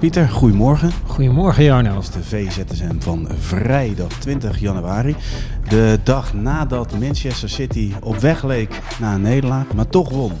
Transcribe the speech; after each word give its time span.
Pieter, 0.00 0.28
goedemorgen. 0.28 0.90
Goedemorgen 1.06 1.64
Jarno. 1.64 1.94
Dat 1.94 2.02
is 2.02 2.10
de 2.10 2.24
VZSM 2.24 2.98
van 2.98 3.28
vrijdag 3.38 4.08
20 4.08 4.60
januari. 4.60 5.16
De 5.68 5.98
dag 6.02 6.34
nadat 6.34 6.98
Manchester 6.98 7.48
City 7.48 7.92
op 8.02 8.16
weg 8.16 8.44
leek 8.44 8.80
naar 9.00 9.14
een 9.14 9.22
nederlaag, 9.22 9.64
maar 9.74 9.88
toch 9.88 10.10
won. 10.10 10.32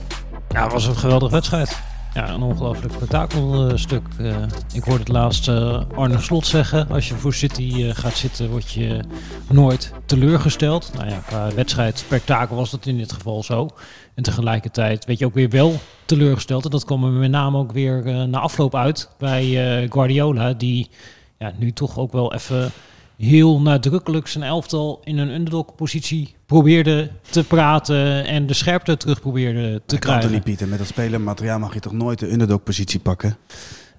Ja, 0.48 0.62
het 0.62 0.72
was 0.72 0.86
een 0.86 0.96
geweldige 0.96 1.32
wedstrijd. 1.32 1.89
Ja, 2.14 2.30
een 2.30 2.42
ongelooflijk 2.42 2.94
spektakelstuk. 2.94 4.02
Uh, 4.20 4.36
ik 4.72 4.82
hoorde 4.82 4.98
het 4.98 5.08
laatst 5.08 5.48
uh, 5.48 5.82
Arne 5.94 6.20
Slot 6.20 6.46
zeggen. 6.46 6.88
Als 6.88 7.08
je 7.08 7.14
voor 7.14 7.34
City 7.34 7.72
uh, 7.76 7.90
gaat 7.94 8.16
zitten, 8.16 8.50
word 8.50 8.70
je 8.70 9.00
nooit 9.48 9.92
teleurgesteld. 10.06 10.90
Nou 10.94 11.08
ja, 11.08 11.18
qua 11.26 11.54
wedstrijd 11.54 11.98
spektakel 11.98 12.56
was 12.56 12.70
dat 12.70 12.86
in 12.86 12.96
dit 12.96 13.12
geval 13.12 13.42
zo. 13.42 13.68
En 14.14 14.22
tegelijkertijd 14.22 15.04
weet 15.04 15.18
je 15.18 15.26
ook 15.26 15.34
weer 15.34 15.48
wel 15.48 15.80
teleurgesteld. 16.04 16.64
En 16.64 16.70
dat 16.70 16.84
kwam 16.84 17.04
er 17.04 17.10
met 17.10 17.30
name 17.30 17.58
ook 17.58 17.72
weer 17.72 18.28
na 18.28 18.38
afloop 18.38 18.74
uit 18.74 19.08
bij 19.18 19.88
Guardiola. 19.90 20.52
Die 20.52 20.90
ja, 21.38 21.52
nu 21.58 21.72
toch 21.72 21.98
ook 21.98 22.12
wel 22.12 22.34
even 22.34 22.72
heel 23.20 23.60
nadrukkelijk 23.60 24.26
zijn 24.26 24.44
elftal 24.44 25.00
in 25.04 25.18
een 25.18 25.28
underdog-positie 25.28 26.34
probeerde 26.46 27.10
te 27.30 27.44
praten 27.44 28.26
en 28.26 28.46
de 28.46 28.54
scherpte 28.54 28.96
terug 28.96 29.20
probeerde 29.20 29.82
te 29.86 29.98
krijgen. 29.98 30.22
Kan 30.22 30.32
niet, 30.32 30.44
Pieter? 30.44 30.68
Met 30.68 30.78
dat 30.78 30.86
spelermateriaal 30.86 31.58
mag 31.58 31.74
je 31.74 31.80
toch 31.80 31.92
nooit 31.92 32.18
de 32.18 32.32
underdog-positie 32.32 33.00
pakken? 33.00 33.36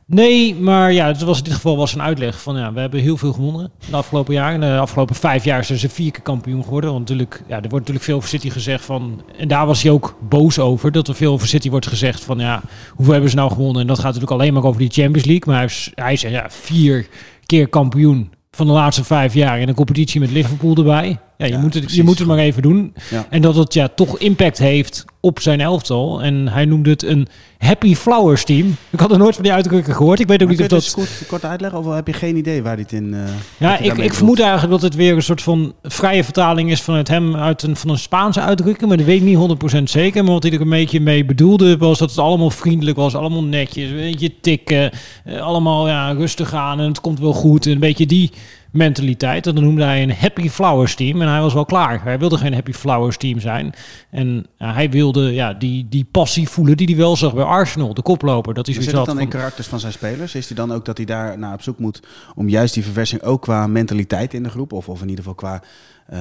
Nee, 0.05 0.55
maar 0.55 0.93
ja, 0.93 1.07
het 1.07 1.21
was 1.21 1.37
in 1.37 1.43
dit 1.43 1.53
geval 1.53 1.77
was 1.77 1.93
een 1.93 2.01
uitleg 2.01 2.41
van 2.41 2.57
ja, 2.57 2.73
we 2.73 2.79
hebben 2.79 2.99
heel 2.99 3.17
veel 3.17 3.33
gewonnen 3.33 3.71
de 3.89 3.95
afgelopen 3.95 4.33
jaren. 4.33 4.59
De 4.59 4.77
afgelopen 4.77 5.15
vijf 5.15 5.43
jaar 5.43 5.65
zijn 5.65 5.79
ze 5.79 5.89
vier 5.89 6.11
keer 6.11 6.21
kampioen 6.21 6.63
geworden. 6.63 6.89
Want 6.89 7.01
natuurlijk, 7.01 7.43
ja, 7.47 7.55
er 7.55 7.61
wordt 7.61 7.71
natuurlijk 7.71 8.05
veel 8.05 8.15
over 8.15 8.29
City 8.29 8.49
gezegd 8.49 8.85
van. 8.85 9.21
En 9.37 9.47
daar 9.47 9.65
was 9.65 9.81
hij 9.81 9.91
ook 9.91 10.17
boos 10.29 10.59
over. 10.59 10.91
Dat 10.91 11.07
er 11.07 11.15
veel 11.15 11.33
over 11.33 11.47
City 11.47 11.69
wordt 11.69 11.87
gezegd 11.87 12.23
van 12.23 12.39
ja, 12.39 12.61
hoeveel 12.89 13.13
hebben 13.13 13.31
ze 13.31 13.35
nou 13.35 13.51
gewonnen? 13.51 13.81
En 13.81 13.87
dat 13.87 13.97
gaat 13.97 14.05
natuurlijk 14.05 14.31
alleen 14.31 14.53
maar 14.53 14.63
over 14.63 14.79
die 14.79 14.91
Champions 14.91 15.27
League. 15.27 15.53
Maar 15.53 15.61
hij, 15.61 16.03
hij 16.05 16.15
zegt 16.15 16.33
ja, 16.33 16.49
vier 16.49 17.07
keer 17.45 17.67
kampioen 17.67 18.31
van 18.55 18.67
de 18.67 18.73
laatste 18.73 19.03
vijf 19.03 19.33
jaar 19.33 19.59
in 19.59 19.67
een 19.67 19.75
competitie 19.75 20.19
met 20.19 20.31
Liverpool 20.31 20.75
erbij. 20.75 21.19
Ja, 21.41 21.47
je, 21.47 21.57
moet, 21.57 21.73
het, 21.73 21.93
je 21.93 22.03
moet 22.03 22.19
het 22.19 22.27
maar 22.27 22.37
even 22.37 22.61
doen. 22.61 22.93
En 23.29 23.41
dat 23.41 23.55
het 23.55 23.73
ja, 23.73 23.87
toch 23.87 24.19
impact 24.19 24.57
heeft 24.57 25.05
op 25.19 25.39
zijn 25.39 25.61
elftal. 25.61 26.21
En 26.21 26.47
hij 26.47 26.65
noemde 26.65 26.89
het 26.89 27.03
een 27.03 27.27
Happy 27.57 27.95
Flowers 27.95 28.43
team. 28.43 28.75
Ik 28.89 28.99
had 28.99 29.11
er 29.11 29.17
nooit 29.17 29.33
van 29.33 29.43
die 29.43 29.53
uitdrukking 29.53 29.95
gehoord. 29.95 30.19
Ik 30.19 30.27
weet 30.27 30.43
ook 30.43 30.49
niet 30.49 30.61
of 30.61 30.67
dat... 30.67 30.91
Kort, 30.91 31.23
kort 31.27 31.45
uitleggen 31.45 31.79
of 31.79 31.93
heb 31.93 32.07
je 32.07 32.13
geen 32.13 32.37
idee 32.37 32.63
waar 32.63 32.75
dit 32.75 32.91
in... 32.91 33.13
Uh, 33.13 33.19
ja, 33.57 33.77
ik, 33.77 33.97
ik 33.97 34.13
vermoed 34.13 34.39
eigenlijk 34.39 34.71
dat 34.71 34.81
het 34.81 34.95
weer 34.95 35.15
een 35.15 35.23
soort 35.23 35.41
van 35.41 35.73
vrije 35.83 36.23
vertaling 36.23 36.71
is 36.71 36.81
vanuit 36.81 37.07
hem 37.07 37.35
uit 37.35 37.63
een, 37.63 37.75
van 37.75 37.89
een 37.89 37.97
Spaanse 37.97 38.41
uitdrukking. 38.41 38.87
Maar 38.87 38.97
dat 38.97 39.05
weet 39.05 39.21
ik 39.21 39.27
niet 39.27 39.77
100% 39.79 39.83
zeker. 39.83 40.23
Maar 40.23 40.33
wat 40.33 40.43
hij 40.43 40.51
er 40.51 40.61
een 40.61 40.69
beetje 40.69 40.99
mee 40.99 41.25
bedoelde 41.25 41.77
was 41.77 41.99
dat 41.99 42.09
het 42.09 42.19
allemaal 42.19 42.49
vriendelijk 42.49 42.97
was. 42.97 43.15
Allemaal 43.15 43.43
netjes, 43.43 43.89
een 43.89 43.95
beetje 43.95 44.39
tikken. 44.41 44.91
Eh, 45.23 45.41
allemaal 45.41 45.87
ja, 45.87 46.11
rustig 46.11 46.53
aan 46.53 46.79
en 46.79 46.87
het 46.87 47.01
komt 47.01 47.19
wel 47.19 47.33
goed. 47.33 47.65
Een 47.65 47.79
beetje 47.79 48.05
die 48.05 48.31
mentaliteit. 48.71 49.47
En 49.47 49.55
dan 49.55 49.63
noemde 49.63 49.83
hij 49.83 50.03
een 50.03 50.13
Happy 50.13 50.49
Flowers 50.49 50.95
team. 50.95 51.21
En 51.21 51.27
hij 51.27 51.41
was 51.41 51.53
wel 51.53 51.65
klaar. 51.65 52.03
Hij 52.03 52.19
wilde 52.19 52.37
geen 52.37 52.53
Happy 52.53 52.71
Flowers 52.71 53.17
team 53.17 53.39
zijn. 53.39 53.73
En 54.09 54.45
hij 54.57 54.89
wilde 54.89 55.33
ja, 55.33 55.53
die, 55.53 55.85
die 55.89 56.07
passie 56.11 56.49
voelen 56.49 56.77
die 56.77 56.87
hij 56.87 56.95
wel 56.95 57.15
zag 57.15 57.33
bij 57.33 57.43
Arsenal, 57.43 57.93
de 57.93 58.01
koploper. 58.01 58.53
Dat 58.53 58.67
is 58.67 58.75
Zit 58.75 58.91
het 58.91 59.05
dan 59.05 59.19
in 59.19 59.27
karakters 59.27 59.67
van 59.67 59.79
zijn 59.79 59.93
spelers? 59.93 60.35
Is 60.35 60.47
hij 60.47 60.55
dan 60.55 60.73
ook 60.73 60.85
dat 60.85 60.97
hij 60.97 61.05
daar 61.05 61.37
naar 61.37 61.53
op 61.53 61.61
zoek 61.61 61.79
moet 61.79 61.99
om 62.35 62.49
juist 62.49 62.73
die 62.73 62.83
verversing 62.83 63.21
ook 63.21 63.41
qua 63.41 63.67
mentaliteit 63.67 64.33
in 64.33 64.43
de 64.43 64.49
groep? 64.49 64.73
Of, 64.73 64.89
of 64.89 65.01
in 65.01 65.09
ieder 65.09 65.23
geval 65.23 65.35
qua... 65.35 65.61
Uh, 66.13 66.19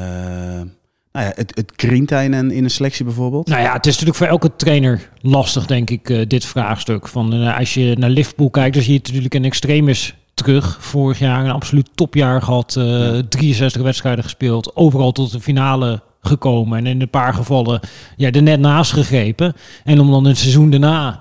nou 1.13 1.27
ja, 1.27 1.33
het, 1.35 1.53
het 1.55 1.73
krient 1.77 2.11
in 2.11 2.33
een, 2.33 2.51
in 2.51 2.65
een 2.65 2.71
selectie 2.71 3.05
bijvoorbeeld? 3.05 3.49
Nou 3.49 3.63
ja, 3.63 3.73
het 3.73 3.87
is 3.87 3.93
natuurlijk 3.93 4.19
voor 4.19 4.27
elke 4.27 4.57
trainer 4.57 5.11
lastig, 5.21 5.67
denk 5.67 5.91
ik, 5.91 6.09
uh, 6.09 6.27
dit 6.27 6.45
vraagstuk. 6.45 7.09
Van, 7.09 7.35
uh, 7.35 7.59
als 7.59 7.75
je 7.75 7.97
naar 7.99 8.11
Liverpool 8.11 8.51
kijkt, 8.51 8.75
dan 8.75 8.83
zie 8.83 8.93
je 8.93 9.01
natuurlijk 9.03 9.35
een 9.35 9.45
extremis 9.45 10.15
terug. 10.43 10.77
Vorig 10.81 11.19
jaar 11.19 11.45
een 11.45 11.51
absoluut 11.51 11.89
topjaar 11.95 12.43
gehad. 12.43 12.75
Uh, 12.79 13.19
63 13.29 13.83
wedstrijden 13.83 14.25
gespeeld. 14.25 14.77
Overal 14.77 15.13
tot 15.13 15.33
de 15.33 15.41
finale 15.41 16.03
gekomen. 16.23 16.79
En 16.79 16.87
in 16.87 17.01
een 17.01 17.11
paar 17.11 17.35
gevallen 17.35 17.81
ja, 18.17 18.31
er 18.31 18.43
net 18.43 18.61
naast 18.61 18.93
gegrepen. 18.93 19.55
En 19.85 20.01
om 20.01 20.11
dan 20.11 20.25
het 20.25 20.39
seizoen 20.39 20.71
daarna 20.71 21.21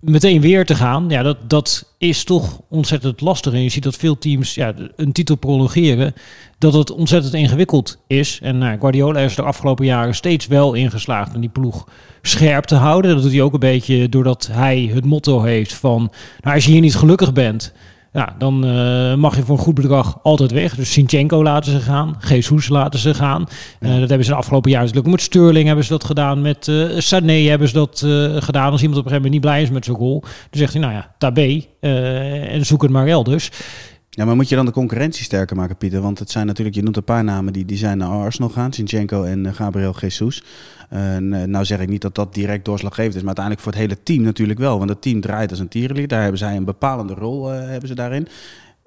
meteen 0.00 0.40
weer 0.40 0.66
te 0.66 0.74
gaan, 0.74 1.04
ja, 1.08 1.22
dat, 1.22 1.36
dat 1.50 1.94
is 1.98 2.24
toch 2.24 2.60
ontzettend 2.68 3.20
lastig. 3.20 3.52
En 3.52 3.62
je 3.62 3.68
ziet 3.68 3.82
dat 3.82 3.96
veel 3.96 4.18
teams 4.18 4.54
ja, 4.54 4.74
een 4.96 5.12
titel 5.12 5.36
prolongeren, 5.36 6.14
dat 6.58 6.72
het 6.72 6.90
ontzettend 6.90 7.34
ingewikkeld 7.34 7.98
is. 8.06 8.38
En 8.42 8.58
nou, 8.58 8.78
Guardiola 8.78 9.20
is 9.20 9.34
de 9.34 9.42
afgelopen 9.42 9.84
jaren 9.84 10.14
steeds 10.14 10.46
wel 10.46 10.74
ingeslaagd 10.74 11.34
om 11.34 11.40
die 11.40 11.50
ploeg 11.50 11.88
scherp 12.22 12.64
te 12.64 12.74
houden. 12.74 13.14
Dat 13.14 13.22
doet 13.22 13.32
hij 13.32 13.42
ook 13.42 13.52
een 13.52 13.58
beetje 13.58 14.08
doordat 14.08 14.48
hij 14.52 14.90
het 14.94 15.04
motto 15.04 15.42
heeft 15.42 15.74
van, 15.74 16.12
nou, 16.40 16.54
als 16.54 16.64
je 16.64 16.70
hier 16.70 16.80
niet 16.80 16.96
gelukkig 16.96 17.32
bent, 17.32 17.72
ja, 18.12 18.34
dan 18.38 18.66
uh, 18.66 19.14
mag 19.14 19.36
je 19.36 19.42
voor 19.42 19.56
een 19.56 19.62
goed 19.62 19.74
bedrag 19.74 20.18
altijd 20.22 20.50
weg. 20.50 20.74
Dus 20.74 20.92
Sinchenko 20.92 21.42
laten 21.42 21.72
ze 21.72 21.80
gaan. 21.80 22.16
Jesus 22.28 22.68
laten 22.68 23.00
ze 23.00 23.14
gaan. 23.14 23.46
Uh, 23.80 23.90
dat 23.90 24.08
hebben 24.08 24.24
ze 24.24 24.30
de 24.30 24.36
afgelopen 24.36 24.70
jaren 24.70 24.86
natuurlijk. 24.86 25.14
Met 25.14 25.24
Sterling 25.24 25.66
hebben 25.66 25.84
ze 25.84 25.90
dat 25.90 26.04
gedaan. 26.04 26.42
Met 26.42 26.66
uh, 26.66 26.98
Sané 26.98 27.32
hebben 27.32 27.68
ze 27.68 27.74
dat 27.74 27.98
gedaan. 28.44 28.72
Als 28.72 28.82
iemand 28.82 29.00
op 29.00 29.04
een 29.04 29.10
gegeven 29.10 29.14
moment 29.14 29.32
niet 29.32 29.40
blij 29.40 29.62
is 29.62 29.70
met 29.70 29.84
zijn 29.84 29.96
goal. 29.96 30.20
Dan 30.20 30.30
zegt 30.50 30.72
hij, 30.72 30.82
nou 30.82 30.94
ja, 30.94 31.14
tabé. 31.18 31.64
en 31.80 32.66
zoek 32.66 32.82
het 32.82 32.90
maar 32.90 33.06
elders. 33.06 33.50
Ja, 34.14 34.24
maar 34.24 34.36
moet 34.36 34.48
je 34.48 34.56
dan 34.56 34.66
de 34.66 34.72
concurrentie 34.72 35.24
sterker 35.24 35.56
maken, 35.56 35.76
Pieter? 35.76 36.00
Want 36.00 36.18
het 36.18 36.30
zijn 36.30 36.46
natuurlijk, 36.46 36.76
je 36.76 36.82
noemt 36.82 36.96
een 36.96 37.04
paar 37.04 37.24
namen 37.24 37.52
die, 37.52 37.64
die 37.64 37.76
zijn 37.76 37.98
naar 37.98 38.08
Arsenal 38.08 38.50
gaan. 38.50 38.72
Sinchenko 38.72 39.22
en 39.22 39.54
Gabriel 39.54 39.94
Jesus. 40.00 40.42
Uh, 40.92 41.16
nou 41.46 41.64
zeg 41.64 41.80
ik 41.80 41.88
niet 41.88 42.00
dat 42.00 42.14
dat 42.14 42.34
direct 42.34 42.64
doorslaggevend 42.64 43.14
is, 43.14 43.22
maar 43.22 43.36
uiteindelijk 43.36 43.64
voor 43.64 43.72
het 43.72 43.80
hele 43.80 44.02
team 44.02 44.22
natuurlijk 44.22 44.58
wel. 44.58 44.78
Want 44.78 44.90
het 44.90 45.02
team 45.02 45.20
draait 45.20 45.50
als 45.50 45.58
een 45.58 45.68
tierenlier. 45.68 46.08
Daar 46.08 46.20
hebben 46.20 46.38
zij 46.38 46.56
een 46.56 46.64
bepalende 46.64 47.14
rol 47.14 47.52
uh, 47.52 47.58
hebben 47.58 47.88
ze 47.88 47.94
daarin. 47.94 48.28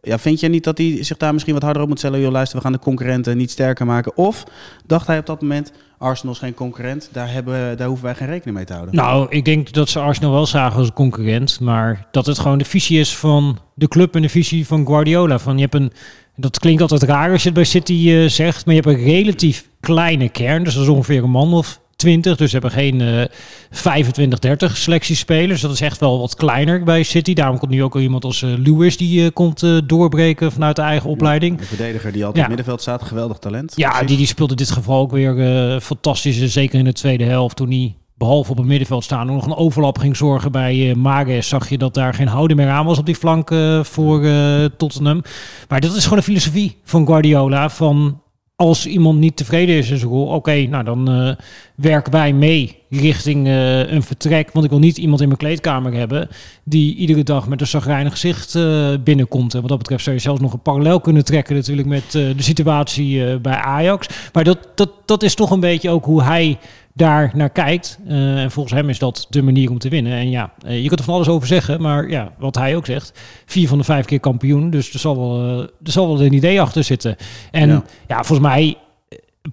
Ja, 0.06 0.20
vind 0.20 0.40
je 0.40 0.48
niet 0.48 0.64
dat 0.64 0.78
hij 0.78 0.98
zich 1.04 1.18
daar 1.18 1.34
misschien 1.34 1.54
wat 1.54 1.64
harder 1.64 1.82
op 1.82 1.88
moet 1.88 1.98
stellen? 1.98 2.20
Joh, 2.20 2.32
luister, 2.32 2.58
we 2.58 2.64
gaan 2.64 2.72
de 2.72 2.80
concurrenten 2.80 3.38
niet 3.38 3.52
sterker 3.52 3.86
maken. 3.86 4.18
Of 4.18 4.44
dacht 4.86 5.08
hij 5.08 5.18
op 5.18 5.26
dat 5.26 5.42
moment, 5.42 5.72
Arsenal 5.98 6.34
is 6.34 6.40
geen 6.40 6.54
concurrent, 6.54 7.10
daar, 7.12 7.32
hebben, 7.32 7.78
daar 7.78 7.88
hoeven 7.88 8.06
wij 8.06 8.16
geen 8.16 8.28
rekening 8.28 8.56
mee 8.56 8.66
te 8.66 8.74
houden? 8.74 8.96
Nou, 8.96 9.28
ik 9.30 9.46
denk 9.46 9.72
dat 9.72 9.90
ze 9.90 10.00
Arsenal 10.00 10.32
wel 10.32 10.46
zagen 10.46 10.80
als 10.80 10.94
concurrent. 10.94 11.60
Maar 11.60 12.08
dat 12.12 12.26
het 12.26 12.40
gewoon 12.40 12.58
de 12.58 12.66
visie 12.66 13.00
is 13.00 13.16
van 13.16 13.58
de 13.74 13.88
club 13.88 14.16
en 14.16 14.22
de 14.22 14.30
visie 14.30 14.68
van 14.68 14.86
Guardiola. 14.86 15.40
Van 15.40 15.56
je 15.56 15.62
hebt 15.62 15.76
een, 15.76 15.92
dat 16.36 16.60
klinkt 16.60 16.82
altijd 16.82 17.04
raar 17.04 17.32
als 17.32 17.42
je 17.42 17.48
het 17.48 17.58
bij 17.58 17.64
City 17.64 17.94
uh, 17.94 18.30
zegt, 18.30 18.66
maar 18.66 18.76
je 18.76 18.82
hebt 18.82 18.98
een 18.98 19.06
relatief 19.06 19.68
kleine 19.80 20.30
kern. 20.30 20.64
Dus 20.64 20.74
dat 20.74 20.84
is 20.84 20.90
ongeveer 20.90 21.24
een 21.24 21.30
man 21.30 21.54
of 21.54 21.80
20. 21.96 22.38
Dus 22.38 22.52
ze 22.52 22.58
hebben 22.58 22.80
geen 22.80 23.00
uh, 23.00 23.24
25, 23.72 24.40
30 24.40 24.78
selectiespelers. 24.78 25.62
Dat 25.62 25.72
is 25.72 25.82
echt 25.82 26.00
wel 26.00 26.20
wat 26.20 26.36
kleiner 26.36 26.84
bij 26.84 27.04
City. 27.04 27.34
Daarom 27.34 27.58
komt 27.58 27.72
nu 27.72 27.84
ook 27.84 27.96
al 27.96 28.02
iemand 28.02 28.24
als 28.24 28.42
uh, 28.42 28.54
Lewis 28.58 28.98
die 28.98 29.22
uh, 29.22 29.30
komt 29.34 29.64
doorbreken 29.86 30.52
vanuit 30.52 30.76
de 30.76 30.82
eigen 30.82 31.10
opleiding. 31.10 31.58
De 31.58 31.66
verdediger 31.66 32.12
die 32.12 32.26
altijd 32.26 32.36
ja. 32.36 32.44
in 32.44 32.56
middenveld 32.56 32.82
staat, 32.82 33.04
geweldig 33.04 33.38
talent. 33.38 33.74
Ja, 33.76 34.04
die, 34.04 34.18
die 34.18 34.28
speelde 34.28 34.52
in 34.52 34.58
dit 34.58 34.72
geval 34.72 35.00
ook 35.00 35.12
weer 35.12 35.82
fantastisch. 35.82 36.54
Zeker 36.54 36.80
in 36.80 36.86
de 36.86 36.94
tweede 36.94 37.24
helft 37.24 37.56
toen 37.56 37.70
hij 37.70 37.96
behalve 38.18 38.52
op 38.52 38.58
het 38.58 38.66
middenveld 38.66 39.04
staan, 39.04 39.28
nog 39.28 39.46
een 39.46 39.56
overlap 39.56 39.98
ging 39.98 40.16
zorgen 40.16 40.52
bij 40.52 40.76
uh, 40.76 40.96
Mares, 40.96 41.48
zag 41.48 41.70
je 41.70 41.78
dat 41.78 41.94
daar 41.94 42.14
geen 42.14 42.28
houden 42.28 42.58
meer 42.58 42.70
aan 42.70 42.86
was 42.86 42.98
op 42.98 43.06
die 43.06 43.16
flank 43.16 43.52
uh, 43.52 43.84
voor 43.84 44.24
uh, 44.24 44.66
Tottenham. 44.78 45.22
Maar 45.68 45.82
dat 45.82 45.96
is 45.96 46.04
gewoon 46.04 46.18
een 46.18 46.24
filosofie 46.24 46.78
van 46.84 47.06
Guardiola, 47.06 47.70
van 47.70 48.22
als 48.56 48.86
iemand 48.86 49.20
niet 49.20 49.38
tevreden 49.38 49.76
is 49.76 49.90
in 49.90 49.98
zijn 49.98 50.12
rol, 50.12 50.28
oké, 50.28 50.66
nou 50.68 50.84
dan 50.84 51.12
uh, 51.12 51.32
werken 51.76 52.12
wij 52.12 52.34
mee 52.34 52.78
richting 52.90 53.48
uh, 53.48 53.92
een 53.92 54.04
vertrek. 54.04 54.52
Want 54.52 54.66
ik 54.66 54.72
wil 54.72 54.80
niet 54.80 54.98
iemand 54.98 55.22
in 55.22 55.28
mijn 55.28 55.40
kleedkamer 55.40 55.94
hebben 55.94 56.30
die 56.64 56.96
iedere 56.96 57.24
dag 57.24 57.48
met 57.48 57.62
een 57.62 57.68
zagrijnig 57.68 58.12
gezicht 58.12 58.56
uh, 58.56 58.94
binnenkomt. 59.04 59.54
En 59.54 59.60
wat 59.60 59.70
dat 59.70 59.78
betreft 59.78 60.04
zou 60.04 60.16
je 60.16 60.22
zelfs 60.22 60.42
nog 60.42 60.54
een 60.54 60.62
parallel 60.62 61.00
kunnen 61.00 61.26
trekken 61.26 61.56
natuurlijk 61.56 61.88
met 61.88 62.12
de 62.12 62.34
situatie 62.38 63.40
bij 63.40 63.56
Ajax. 63.56 64.08
Maar 64.34 64.44
dat, 64.44 64.68
dat, 64.76 64.90
dat 65.06 65.24
is 65.24 65.36
toch 65.36 65.52
een 65.52 65.60
beetje 65.60 65.90
ook 65.90 66.06
hoe 66.06 66.24
hij 66.24 66.58
daar 66.96 67.32
naar 67.34 67.50
kijkt. 67.50 68.00
Uh, 68.08 68.42
en 68.42 68.52
volgens 68.52 68.76
hem 68.76 68.90
is 68.90 69.00
dat 69.00 69.28
de 69.30 69.42
manier 69.42 69.70
om 69.70 69.78
te 69.78 69.90
winnen. 69.90 70.14
En 70.14 70.30
ja, 70.30 70.54
uh, 70.66 70.82
je 70.82 70.88
kunt 70.88 71.00
er 71.00 71.06
van 71.06 71.14
alles 71.14 71.28
over 71.28 71.48
zeggen, 71.48 71.82
maar 71.82 72.10
ja, 72.10 72.32
wat 72.38 72.56
hij 72.56 72.76
ook 72.76 72.86
zegt, 72.86 73.20
vier 73.46 73.68
van 73.68 73.78
de 73.78 73.84
vijf 73.84 74.06
keer 74.06 74.20
kampioen. 74.20 74.70
Dus 74.70 74.94
er 74.94 75.00
zal 75.00 75.18
wel, 75.18 75.46
uh, 75.46 75.60
er 75.60 75.92
zal 75.92 76.08
wel 76.08 76.26
een 76.26 76.34
idee 76.34 76.62
achter 76.62 76.84
zitten. 76.84 77.16
En 77.52 77.70
ja, 77.70 77.84
ja 78.08 78.24
volgens 78.24 78.48
mij 78.48 78.78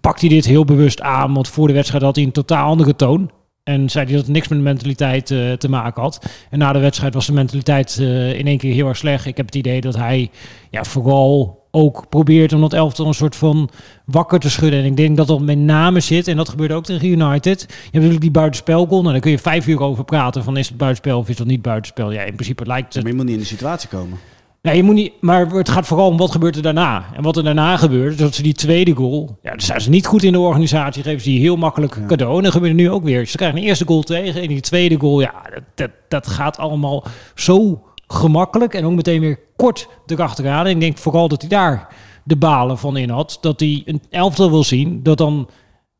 pakt 0.00 0.20
hij 0.20 0.28
dit 0.28 0.44
heel 0.44 0.64
bewust 0.64 1.00
aan, 1.00 1.34
want 1.34 1.48
voor 1.48 1.66
de 1.66 1.72
wedstrijd 1.72 2.02
had 2.02 2.16
hij 2.16 2.24
een 2.24 2.32
totaal 2.32 2.68
andere 2.68 2.96
toon. 2.96 3.30
En 3.64 3.90
zei 3.90 4.04
hij 4.04 4.14
dat 4.14 4.24
het 4.24 4.32
niks 4.32 4.48
met 4.48 4.58
de 4.58 4.64
mentaliteit 4.64 5.30
uh, 5.30 5.52
te 5.52 5.68
maken 5.68 6.02
had. 6.02 6.26
En 6.50 6.58
na 6.58 6.72
de 6.72 6.78
wedstrijd 6.78 7.14
was 7.14 7.26
de 7.26 7.32
mentaliteit 7.32 7.98
uh, 8.00 8.38
in 8.38 8.46
één 8.46 8.58
keer 8.58 8.74
heel 8.74 8.88
erg 8.88 8.96
slecht. 8.96 9.26
Ik 9.26 9.36
heb 9.36 9.46
het 9.46 9.54
idee 9.54 9.80
dat 9.80 9.96
hij 9.96 10.30
ja, 10.70 10.84
vooral 10.84 11.61
ook 11.74 12.08
probeert 12.08 12.52
om 12.52 12.60
dat 12.60 12.72
elftal 12.72 13.06
een 13.06 13.14
soort 13.14 13.36
van 13.36 13.70
wakker 14.04 14.40
te 14.40 14.50
schudden. 14.50 14.80
En 14.80 14.86
ik 14.86 14.96
denk 14.96 15.16
dat 15.16 15.26
dat 15.26 15.40
met 15.40 15.58
name 15.58 16.00
zit, 16.00 16.28
en 16.28 16.36
dat 16.36 16.48
gebeurde 16.48 16.74
ook 16.74 16.84
tegen 16.84 17.08
United. 17.08 17.60
Je 17.60 17.66
hebt 17.74 17.92
natuurlijk 17.92 18.20
die 18.20 18.30
buitenspelgoal, 18.30 19.00
nou, 19.00 19.12
daar 19.12 19.22
kun 19.22 19.30
je 19.30 19.38
vijf 19.38 19.66
uur 19.66 19.80
over 19.80 20.04
praten 20.04 20.44
van 20.44 20.56
is 20.56 20.68
het 20.68 20.76
buitenspel 20.76 21.18
of 21.18 21.28
is 21.28 21.36
dat 21.36 21.46
niet 21.46 21.62
buitenspel. 21.62 22.12
Ja, 22.12 22.22
in 22.22 22.34
principe 22.34 22.66
lijkt 22.66 22.94
het... 22.94 23.02
Maar 23.02 23.12
je 23.12 23.18
moet 23.18 23.26
niet 23.26 23.34
in 23.34 23.40
de 23.40 23.46
situatie 23.46 23.88
komen. 23.88 24.18
Nee, 24.62 24.76
je 24.76 24.82
moet 24.82 24.94
niet, 24.94 25.12
maar 25.20 25.46
het 25.46 25.68
gaat 25.68 25.86
vooral 25.86 26.08
om 26.08 26.16
wat 26.16 26.30
gebeurt 26.30 26.56
er 26.56 26.62
daarna. 26.62 27.04
En 27.14 27.22
wat 27.22 27.36
er 27.36 27.44
daarna 27.44 27.76
gebeurt, 27.76 28.18
dat 28.18 28.34
ze 28.34 28.42
die 28.42 28.52
tweede 28.52 28.94
goal... 28.94 29.38
Ja, 29.42 29.50
dan 29.50 29.60
zijn 29.60 29.80
ze 29.80 29.90
niet 29.90 30.06
goed 30.06 30.22
in 30.22 30.32
de 30.32 30.38
organisatie, 30.38 31.02
geven 31.02 31.20
ze 31.20 31.28
die 31.28 31.40
heel 31.40 31.56
makkelijk 31.56 32.06
cadeau. 32.06 32.36
En 32.36 32.42
dan 32.42 32.52
gebeurt 32.52 32.72
er 32.72 32.78
nu 32.78 32.90
ook 32.90 33.04
weer. 33.04 33.26
Ze 33.26 33.36
krijgen 33.36 33.58
een 33.58 33.64
eerste 33.64 33.86
goal 33.86 34.02
tegen 34.02 34.42
en 34.42 34.48
die 34.48 34.60
tweede 34.60 34.98
goal, 34.98 35.20
ja, 35.20 35.32
dat, 35.54 35.62
dat, 35.74 35.90
dat 36.08 36.26
gaat 36.26 36.58
allemaal 36.58 37.04
zo 37.34 37.82
gemakkelijk. 38.12 38.74
En 38.74 38.84
ook 38.84 38.92
meteen 38.92 39.20
weer 39.20 39.38
kort 39.56 39.88
erachteraan. 40.06 40.66
En 40.66 40.70
ik 40.70 40.80
denk 40.80 40.98
vooral 40.98 41.28
dat 41.28 41.40
hij 41.40 41.50
daar 41.50 41.88
de 42.24 42.36
balen 42.36 42.78
van 42.78 42.96
in 42.96 43.10
had. 43.10 43.38
Dat 43.40 43.60
hij 43.60 43.82
een 43.84 44.02
elftal 44.10 44.50
wil 44.50 44.64
zien, 44.64 45.02
dat 45.02 45.18
dan 45.18 45.48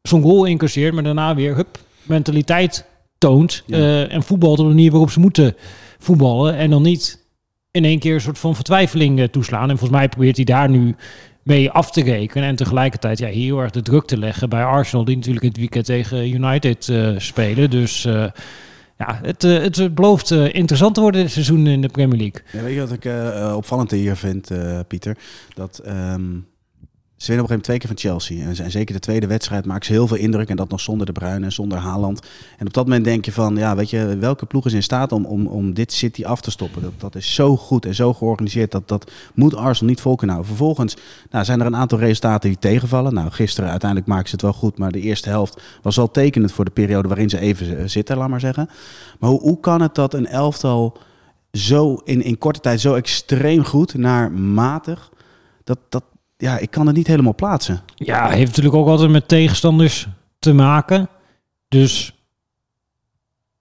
zo'n 0.03 0.23
goal 0.23 0.45
incasseert, 0.45 0.95
maar 0.95 1.03
daarna 1.03 1.35
weer 1.35 1.55
hup, 1.55 1.79
mentaliteit 2.03 2.87
toont. 3.19 3.63
Ja. 3.67 3.77
eh, 3.77 4.13
en 4.13 4.23
voetbalt 4.23 4.59
op 4.59 4.67
de 4.67 4.75
manier 4.75 4.91
waarop 4.91 5.11
ze 5.11 5.21
moeten 5.21 5.57
voetballen. 5.99 6.57
En 6.57 6.71
dan 6.71 6.83
niet 6.83 7.27
in 7.71 7.85
één 7.85 7.99
keer 7.99 8.15
een 8.15 8.21
soort 8.21 8.39
van 8.39 8.55
vertwijfeling 8.55 9.21
eh, 9.21 9.29
toeslaan. 9.29 9.71
En 9.71 9.79
volgens 9.79 9.99
mij 9.99 10.09
probeert 10.09 10.37
hij 10.37 10.45
daar 10.45 10.69
nu 10.69 10.97
mee 11.43 11.71
af 11.71 11.91
te 11.91 12.03
rekenen. 12.03 12.49
En 12.49 12.57
tegelijkertijd 12.57 13.19
ja, 13.19 13.27
heel 13.27 13.59
erg 13.61 13.71
de 13.71 13.83
druk 13.83 14.05
te 14.05 14.19
leggen 14.19 14.49
bij 14.49 14.65
Arsenal. 14.65 15.05
Die 15.05 15.17
natuurlijk 15.17 15.45
het 15.45 15.57
weekend 15.57 15.85
tegen 15.85 16.31
United 16.31 16.89
eh, 16.89 17.09
spelen. 17.17 17.71
Dus 17.71 18.09
ja, 19.07 19.19
het, 19.23 19.45
eh, 19.45 19.59
het 19.59 19.95
belooft 19.95 20.31
eh, 20.31 20.55
interessant 20.55 20.95
te 20.95 21.01
worden 21.01 21.23
dit 21.23 21.31
seizoen 21.31 21.67
in 21.67 21.81
de 21.81 21.89
Premier 21.89 22.19
League. 22.19 22.43
Ja, 22.53 22.63
weet 22.63 22.75
je 22.75 22.81
wat 22.81 22.93
ik 22.93 23.05
eh, 23.05 23.43
eh, 23.43 23.57
opvallend 23.57 23.91
hier 23.91 24.17
vind, 24.17 24.51
eh, 24.51 24.79
Pieter? 24.89 25.17
Dat 25.55 25.79
ehm, 25.79 26.23
ze 27.23 27.29
winnen 27.29 27.45
op 27.45 27.51
een 27.51 27.57
gegeven 27.57 27.65
moment 27.65 27.65
twee 27.65 27.79
keer 27.79 27.89
van 27.89 27.99
Chelsea. 27.99 28.49
En, 28.49 28.57
ze- 28.57 28.63
en 28.63 28.71
zeker 28.71 28.95
de 28.95 29.01
tweede 29.01 29.27
wedstrijd 29.27 29.67
maakt 29.67 29.87
ze 29.87 29.93
heel 29.93 30.07
veel 30.07 30.17
indruk. 30.17 30.49
En 30.49 30.57
dat 30.57 30.69
nog 30.71 30.81
zonder 30.81 31.07
De 31.07 31.13
Bruyne 31.13 31.51
zonder 31.51 31.79
Haaland. 31.79 32.21
En 32.59 32.67
op 32.67 32.73
dat 32.73 32.85
moment 32.85 33.05
denk 33.05 33.25
je 33.25 33.33
van, 33.33 33.57
ja, 33.57 33.77
weet 33.77 33.91
je, 33.91 34.17
welke 34.19 34.47
ploeg 34.47 34.67
is 34.67 34.73
in 34.73 34.83
staat 34.83 35.13
om, 35.13 35.25
om, 35.25 35.47
om 35.47 35.75
dit 35.75 35.93
City 35.93 36.25
af 36.25 36.41
te 36.41 36.51
stoppen? 36.51 36.83
Dat, 36.83 36.93
dat 36.99 37.15
is 37.15 37.35
zo 37.35 37.57
goed 37.57 37.87
en 37.87 37.95
zo 37.95 38.13
georganiseerd. 38.13 38.71
Dat, 38.71 38.89
dat 38.89 39.11
moet 39.35 39.55
Arsenal 39.55 39.91
niet 39.91 40.01
vol 40.01 40.17
kunnen 40.17 40.37
houden. 40.37 40.57
Vervolgens 40.57 40.97
nou, 41.31 41.45
zijn 41.45 41.61
er 41.61 41.67
een 41.67 41.77
aantal 41.77 41.99
resultaten 41.99 42.49
die 42.49 42.59
tegenvallen. 42.59 43.15
Nou, 43.15 43.31
gisteren 43.31 43.71
uiteindelijk 43.71 44.11
maken 44.11 44.27
ze 44.29 44.33
het 44.35 44.43
wel 44.43 44.53
goed. 44.53 44.79
Maar 44.79 44.93
de 44.93 45.01
eerste 45.01 45.29
helft 45.29 45.63
was 45.83 45.97
wel 45.97 46.11
tekenend 46.11 46.53
voor 46.53 46.65
de 46.65 46.71
periode 46.71 47.09
waarin 47.09 47.31
ze 47.31 47.39
even 47.39 47.91
zitten, 47.91 48.17
laat 48.17 48.29
maar 48.29 48.41
zeggen. 48.41 48.69
Maar 49.19 49.31
hoe, 49.31 49.41
hoe 49.41 49.61
kan 49.61 49.81
het 49.81 49.95
dat 49.95 50.15
een 50.15 50.27
elftal 50.27 50.97
zo 51.53 51.95
in, 52.05 52.23
in 52.23 52.39
korte 52.39 52.61
tijd 52.61 52.81
zo 52.81 52.95
extreem 52.95 53.65
goed 53.65 53.95
naar 53.95 54.33
matig. 54.33 55.11
Dat, 55.65 55.79
dat, 55.89 56.05
ja, 56.43 56.59
ik 56.59 56.71
kan 56.71 56.87
het 56.87 56.97
niet 56.97 57.07
helemaal 57.07 57.35
plaatsen. 57.35 57.83
Ja, 57.95 58.29
heeft 58.29 58.47
natuurlijk 58.47 58.75
ook 58.75 58.87
altijd 58.87 59.11
met 59.11 59.29
tegenstanders 59.29 60.07
te 60.39 60.53
maken. 60.53 61.09
Dus 61.69 62.13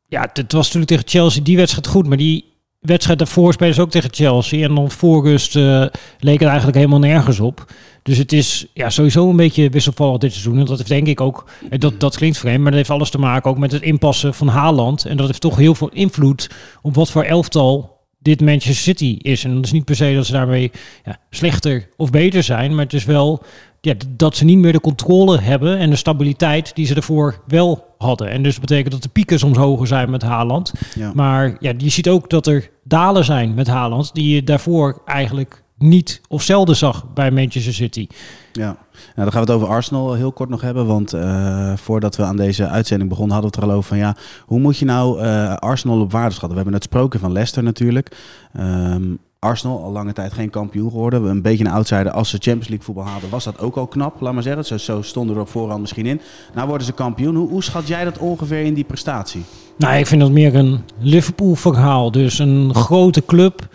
ja, 0.08 0.30
het 0.34 0.52
was 0.52 0.66
natuurlijk 0.66 0.92
tegen 0.92 1.08
Chelsea 1.08 1.44
die 1.44 1.58
wedstrijd 1.58 1.88
goed, 1.88 2.08
maar 2.08 2.18
die 2.18 2.46
wedstrijd 2.80 3.20
daarvoor 3.20 3.54
spelen 3.54 3.74
ze 3.74 3.82
ook 3.82 3.90
tegen 3.90 4.14
Chelsea. 4.14 4.68
En 4.68 4.76
dan 4.76 4.92
voor 4.92 5.24
rust 5.24 5.56
eh, 5.56 5.86
leek 6.20 6.40
het 6.40 6.48
eigenlijk 6.48 6.78
helemaal 6.78 7.00
nergens 7.00 7.40
op. 7.40 7.74
Dus 8.04 8.18
het 8.18 8.32
is 8.32 8.66
ja, 8.74 8.90
sowieso 8.90 9.30
een 9.30 9.36
beetje 9.36 9.70
wisselvallig 9.70 10.18
dit 10.18 10.32
seizoen. 10.32 10.60
En 10.60 10.66
dat 10.66 10.78
heeft 10.78 10.90
denk 10.90 11.08
ik 11.08 11.22
ook, 11.22 11.50
en 11.70 11.80
dat, 11.80 12.00
dat 12.00 12.16
klinkt 12.16 12.38
vreemd, 12.38 12.62
maar 12.62 12.72
dat 12.72 12.80
heeft 12.80 12.90
alles 12.90 13.10
te 13.10 13.20
maken 13.20 13.50
ook 13.50 13.58
met 13.58 13.72
het 13.72 13.82
inpassen 13.82 14.34
van 14.34 14.48
Haaland. 14.48 15.06
En 15.06 15.18
dat 15.18 15.28
heeft 15.28 15.42
toch 15.42 15.58
heel 15.58 15.76
veel 15.76 15.90
invloed 15.90 16.50
op 16.82 16.96
wat 16.96 17.12
voor 17.12 17.24
elftal 17.24 18.00
dit 18.22 18.42
Manchester 18.42 18.76
City 18.76 19.18
is. 19.22 19.44
En 19.44 19.56
dat 19.56 19.66
is 19.66 19.72
niet 19.72 19.86
per 19.86 19.96
se 19.96 20.14
dat 20.16 20.26
ze 20.26 20.32
daarmee 20.32 20.72
ja, 21.06 21.18
slechter 21.30 21.88
of 21.98 22.10
beter 22.10 22.44
zijn, 22.44 22.76
maar 22.76 22.84
het 22.84 22.94
is 22.94 23.06
wel 23.06 23.44
ja, 23.82 23.94
dat 24.10 24.36
ze 24.36 24.46
niet 24.46 24.58
meer 24.58 24.72
de 24.72 24.82
controle 24.82 25.40
hebben 25.40 25.78
en 25.78 25.90
de 25.90 25.96
stabiliteit 25.96 26.76
die 26.76 26.86
ze 26.86 26.96
ervoor 26.96 27.42
wel 27.48 27.86
hadden. 27.98 28.30
En 28.30 28.44
dus 28.44 28.60
betekent 28.60 28.92
dat 28.92 29.04
de 29.04 29.10
pieken 29.10 29.40
soms 29.40 29.58
hoger 29.58 29.88
zijn 29.88 30.10
met 30.10 30.22
Haaland. 30.22 30.74
Ja. 30.96 31.12
Maar 31.16 31.56
ja, 31.60 31.74
je 31.78 31.90
ziet 31.90 32.10
ook 32.10 32.30
dat 32.30 32.48
er 32.48 32.70
dalen 32.84 33.26
zijn 33.26 33.54
met 33.54 33.68
Haaland 33.68 34.14
die 34.14 34.36
je 34.36 34.44
daarvoor 34.44 35.02
eigenlijk 35.06 35.64
niet 35.82 36.22
of 36.28 36.42
zelden 36.42 36.76
zag 36.76 37.14
bij 37.14 37.32
Manchester 37.32 37.74
City. 37.74 38.08
Ja, 38.52 38.66
nou, 38.66 38.76
dan 39.16 39.32
gaan 39.32 39.46
we 39.46 39.52
het 39.52 39.62
over 39.62 39.68
Arsenal 39.68 40.14
heel 40.14 40.32
kort 40.32 40.50
nog 40.50 40.62
hebben. 40.62 40.86
Want 40.86 41.14
eh, 41.14 41.74
voordat 41.76 42.16
we 42.16 42.24
aan 42.24 42.38
deze 42.38 42.68
uitzending 42.68 43.10
begonnen, 43.10 43.34
hadden 43.34 43.52
we 43.52 43.58
het 43.58 43.66
er 43.66 43.72
al 43.72 43.78
over 43.78 43.90
van 43.90 43.98
ja, 43.98 44.16
hoe 44.46 44.60
moet 44.60 44.78
je 44.78 44.86
nou 44.86 45.22
eh, 45.22 45.56
Arsenal 45.56 46.00
op 46.00 46.12
waarde 46.12 46.34
schatten? 46.34 46.50
We 46.50 46.56
hebben 46.56 46.74
het 46.74 46.84
sproken 46.84 47.20
van 47.20 47.32
Leicester 47.32 47.64
natuurlijk. 47.64 48.18
Ehm, 48.54 49.04
Arsenal, 49.40 49.84
al 49.84 49.92
lange 49.92 50.14
tijd 50.14 50.34
geen 50.34 50.50
kampioen 50.50 50.90
geworden. 50.90 51.24
We 51.24 51.30
een 51.30 51.42
beetje 51.42 51.66
een 51.66 51.72
outsider. 51.72 52.12
Als 52.12 52.30
ze 52.30 52.38
Champions 52.38 52.68
League 52.68 52.86
voetbal 52.86 53.06
hadden, 53.06 53.30
was 53.30 53.44
dat 53.44 53.60
ook 53.60 53.76
al 53.76 53.88
knap, 53.88 54.22
laat 54.22 54.34
maar 54.34 54.44
zeggen. 54.44 54.66
Zo, 54.66 54.78
zo 54.78 55.02
stonden 55.02 55.36
er 55.36 55.42
op 55.42 55.50
voorhand 55.50 55.82
misschien 55.82 56.06
in. 56.06 56.22
Nou 56.54 56.68
worden 56.68 56.86
ze 56.86 56.94
kampioen. 56.94 57.36
Hoe, 57.36 57.50
hoe 57.50 57.64
schat 57.64 57.88
jij 57.88 58.04
dat 58.04 58.18
ongeveer 58.18 58.64
in 58.64 58.74
die 58.74 58.84
prestatie? 58.84 59.44
Nou, 59.78 59.96
ik 59.96 60.08
vind 60.08 60.22
dat 60.22 60.32
meer 60.32 60.56
een 60.56 60.80
Liverpool-verhaal. 61.00 62.12
Dus 62.12 62.40
een 62.40 62.76
grote 62.76 63.26
club 63.26 63.68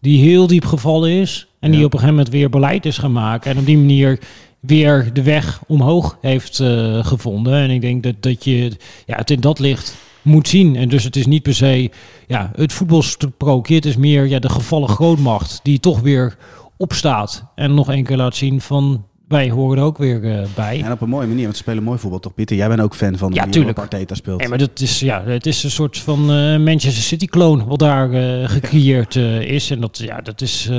die 0.00 0.22
heel 0.22 0.46
diep 0.46 0.64
gevallen 0.64 1.10
is. 1.10 1.46
En 1.60 1.70
die 1.70 1.84
op 1.84 1.92
een 1.92 1.98
gegeven 1.98 2.14
moment 2.14 2.34
weer 2.34 2.50
beleid 2.50 2.86
is 2.86 2.98
gaan 2.98 3.12
maken. 3.12 3.50
En 3.50 3.58
op 3.58 3.66
die 3.66 3.78
manier 3.78 4.18
weer 4.60 5.10
de 5.12 5.22
weg 5.22 5.62
omhoog 5.66 6.18
heeft 6.20 6.60
eh, 6.60 7.04
gevonden. 7.04 7.54
En 7.54 7.70
ik 7.70 7.80
denk 7.80 8.02
dat, 8.02 8.14
dat 8.20 8.44
je 8.44 8.72
ja, 9.06 9.16
het 9.16 9.30
in 9.30 9.40
dat 9.40 9.58
licht 9.58 9.96
moet 10.22 10.48
zien. 10.48 10.76
En 10.76 10.88
dus 10.88 11.04
het 11.04 11.16
is 11.16 11.26
niet 11.26 11.42
per 11.42 11.54
se 11.54 11.90
ja, 12.26 12.50
het 12.54 12.72
voetbalsprookje. 12.72 13.74
Het 13.74 13.84
is 13.84 13.96
meer 13.96 14.26
ja, 14.26 14.38
de 14.38 14.48
gevallen 14.48 14.88
grootmacht 14.88 15.60
die 15.62 15.80
toch 15.80 16.00
weer 16.00 16.36
opstaat. 16.76 17.44
En 17.54 17.74
nog 17.74 17.90
één 17.90 18.04
keer 18.04 18.16
laat 18.16 18.36
zien 18.36 18.60
van 18.60 19.04
wij 19.30 19.50
horen 19.50 19.78
er 19.78 19.84
ook 19.84 19.98
weer 19.98 20.38
eh, 20.40 20.46
bij. 20.54 20.82
En 20.82 20.92
op 20.92 21.00
een 21.00 21.08
mooie 21.08 21.26
manier, 21.26 21.42
want 21.42 21.56
ze 21.56 21.62
spelen 21.62 21.82
mooi 21.82 21.98
voetbal 21.98 22.18
toch, 22.20 22.34
Pieter? 22.34 22.56
Jij 22.56 22.68
bent 22.68 22.80
ook 22.80 22.94
fan 22.94 23.16
van 23.18 23.28
Ja, 23.28 23.34
de 23.34 23.38
manier 23.40 23.52
tuurlijk. 23.54 23.78
Arteta 23.78 24.14
speelt. 24.14 24.38
Nee, 24.40 24.48
maar 24.48 24.58
dat 24.58 24.80
is, 24.80 25.00
ja, 25.00 25.22
het 25.24 25.46
is 25.46 25.62
een 25.64 25.70
soort 25.70 25.98
van 25.98 26.20
eh, 26.20 26.56
Manchester 26.58 27.02
City-kloon 27.02 27.64
wat 27.66 27.78
daar 27.78 28.12
eh, 28.12 28.48
gecreëerd 28.48 29.16
is. 29.16 29.70
En 29.70 29.80
dat, 29.80 29.98
ja, 29.98 30.20
dat 30.20 30.40
is 30.40 30.70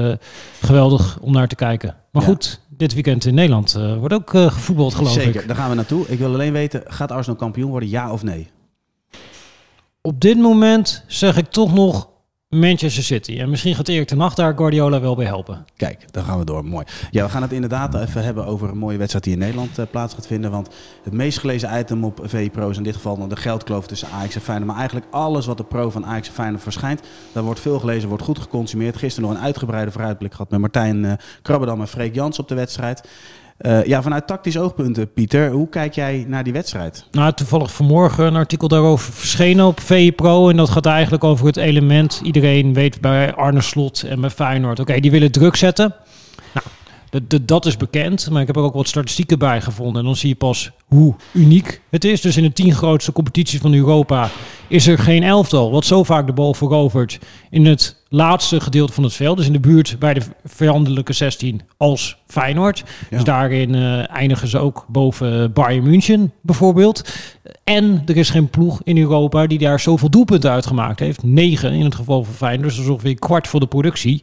geweldig 0.62 1.18
om 1.22 1.32
naar 1.34 1.48
te 1.48 1.56
kijken. 1.56 1.96
Maar 2.12 2.22
Ja. 2.22 2.28
goed, 2.28 2.60
dit 2.70 2.94
weekend 2.94 3.26
in 3.26 3.34
Nederland 3.34 3.80
wordt 4.00 4.14
ook 4.14 4.30
gevoetbald, 4.30 4.94
geloof 4.96 5.12
Zeker, 5.14 5.42
ik. 5.42 5.48
daar 5.48 5.56
gaan 5.58 5.70
we 5.70 5.76
naartoe. 5.76 6.06
Ik 6.08 6.20
wil 6.20 6.34
alleen 6.34 6.54
weten, 6.54 6.82
gaat 6.86 7.12
Arsenal 7.12 7.38
kampioen 7.40 7.70
worden, 7.70 7.90
ja 7.90 8.12
of 8.12 8.24
nee? 8.24 8.48
Op 10.02 10.22
dit 10.22 10.38
moment 10.38 11.04
zeg 11.08 11.38
ik 11.38 11.46
toch 11.50 11.74
nog 11.74 12.10
Manchester 12.60 13.04
City. 13.04 13.40
En 13.40 13.50
misschien 13.50 13.76
gaat 13.76 13.88
Erik 13.88 14.08
ten 14.08 14.20
Hag 14.20 14.34
daar 14.34 14.58
Guardiola 14.58 15.02
wel 15.02 15.16
bij 15.16 15.26
helpen. 15.26 15.66
Kijk, 15.76 16.14
dan 16.14 16.24
gaan 16.24 16.40
we 16.40 16.46
door. 16.46 16.66
Mooi. 16.66 16.86
Ja, 17.12 17.24
we 17.24 17.30
gaan 17.30 17.42
het 17.42 17.52
inderdaad 17.52 17.96
even 17.96 18.24
hebben 18.24 18.46
over 18.46 18.70
een 18.70 18.78
mooie 18.78 18.98
wedstrijd 18.98 19.24
die 19.24 19.34
in 19.34 19.40
Nederland 19.40 19.78
eh, 19.78 19.86
plaats 19.92 20.14
gaat 20.14 20.28
vinden. 20.28 20.52
Want 20.52 20.70
het 21.04 21.14
meest 21.14 21.40
gelezen 21.40 21.80
item 21.80 22.04
op 22.04 22.20
VI 22.24 22.50
Pro 22.52 22.70
is 22.70 22.78
in 22.78 22.84
dit 22.84 22.96
geval 22.96 23.28
de 23.28 23.36
geldkloof 23.36 23.88
tussen 23.88 24.08
Ajax 24.08 24.36
en 24.36 24.42
Feyenoord. 24.42 24.68
Maar 24.68 24.80
eigenlijk 24.80 25.08
alles 25.12 25.46
wat 25.46 25.58
de 25.58 25.64
pro 25.64 25.90
van 25.90 26.06
Ajax 26.06 26.28
en 26.28 26.34
Feyenoord 26.34 26.64
verschijnt, 26.64 27.02
daar 27.32 27.44
wordt 27.44 27.60
veel 27.60 27.80
gelezen, 27.80 28.10
wordt 28.10 28.24
goed 28.24 28.40
geconsumeerd. 28.40 28.98
Gisteren 28.98 29.30
nog 29.30 29.38
een 29.38 29.46
uitgebreide 29.46 29.92
vooruitblik 29.92 30.32
gehad 30.32 30.50
met 30.50 30.60
Martijn 30.60 31.06
eh 31.06 31.14
Krabbedam 31.42 31.82
en 31.82 31.88
Freek 31.88 32.16
Jans 32.16 32.40
op 32.40 32.48
de 32.48 32.56
wedstrijd. 32.56 33.02
Eh, 33.62 33.84
ja, 33.84 34.02
vanuit 34.02 34.28
tactisch 34.28 34.58
oogpunt, 34.58 34.98
eh, 34.98 35.06
Pieter, 35.14 35.52
hoe 35.52 35.70
kijk 35.70 35.94
jij 35.94 36.26
naar 36.28 36.44
die 36.44 36.54
wedstrijd? 36.54 37.06
Nou, 37.12 37.34
toevallig 37.34 37.72
vanmorgen 37.72 38.26
een 38.26 38.36
artikel 38.36 38.68
daarover 38.68 39.14
verschenen 39.14 39.66
op 39.66 39.80
VE 39.80 40.14
Pro. 40.16 40.50
En 40.50 40.58
dat 40.58 40.70
gaat 40.70 40.86
eigenlijk 40.86 41.24
over 41.24 41.46
het 41.46 41.58
element. 41.58 42.22
Iedereen 42.24 42.74
weet 42.74 43.02
bij 43.02 43.34
Arne 43.34 43.62
Slot 43.62 44.04
en 44.04 44.22
bij 44.22 44.30
Feyenoord. 44.30 44.80
Oké, 44.80 45.00
die 45.00 45.12
willen 45.12 45.32
druk 45.32 45.56
zetten. 45.56 45.96
Dat- 47.46 47.66
is 47.66 47.78
bekend. 47.78 48.30
Maar 48.30 48.42
ik 48.42 48.48
heb 48.48 48.56
er 48.56 48.62
ook 48.62 48.74
wat 48.74 48.88
statistieken 48.88 49.40
bij 49.40 49.62
gevonden. 49.62 50.02
En 50.02 50.06
dan 50.06 50.16
zie 50.16 50.30
je 50.30 50.36
pas 50.36 50.72
hoe 50.86 51.16
uniek 51.34 51.82
het 51.90 52.06
is. 52.06 52.22
Dus 52.22 52.38
in 52.38 52.44
de 52.44 52.54
tien 52.54 52.74
grootste 52.74 53.12
competities 53.12 53.60
van 53.60 53.74
Europa 53.74 54.30
is 54.68 54.88
er 54.88 54.98
geen 54.98 55.24
elftal. 55.24 55.72
Wat 55.72 55.86
zo 55.86 56.04
vaak 56.04 56.26
de 56.26 56.34
bal 56.34 56.54
verovert 56.54 57.20
in 57.50 57.66
het 57.66 58.04
laatste 58.10 58.60
gedeelte 58.60 58.94
van 58.94 59.04
het 59.04 59.14
veld. 59.14 59.38
Dus 59.38 59.46
in 59.46 59.54
de 59.54 59.60
buurt 59.60 59.96
bij 60.00 60.14
de 60.14 60.22
vijandelijke 60.46 61.14
16 61.14 61.62
als 61.78 62.18
Feyenoord. 62.28 62.78
Ja. 62.78 62.86
Dus 63.10 63.24
daarin 63.24 63.76
eh, 63.76 64.16
eindigen 64.16 64.48
ze 64.48 64.58
ook 64.58 64.86
boven 64.88 65.54
Bayern 65.54 65.84
München 65.84 66.34
bijvoorbeeld. 66.42 67.14
En 67.64 68.02
er 68.06 68.18
is 68.18 68.30
geen 68.30 68.50
ploeg 68.50 68.82
in 68.84 68.98
Europa 68.98 69.48
die 69.48 69.58
daar 69.60 69.80
zoveel 69.80 70.10
doelpunten 70.10 70.52
uitgemaakt 70.52 71.00
heeft. 71.00 71.24
Negen 71.24 71.74
in 71.74 71.84
het 71.84 71.96
geval 71.96 72.24
van 72.24 72.34
Feyenoord. 72.34 72.68
Dus 72.68 72.76
dat 72.76 72.86
is 72.86 72.92
ongeveer 72.92 73.16
kwart 73.20 73.48
voor 73.48 73.60
de 73.60 73.68
productie. 73.68 74.22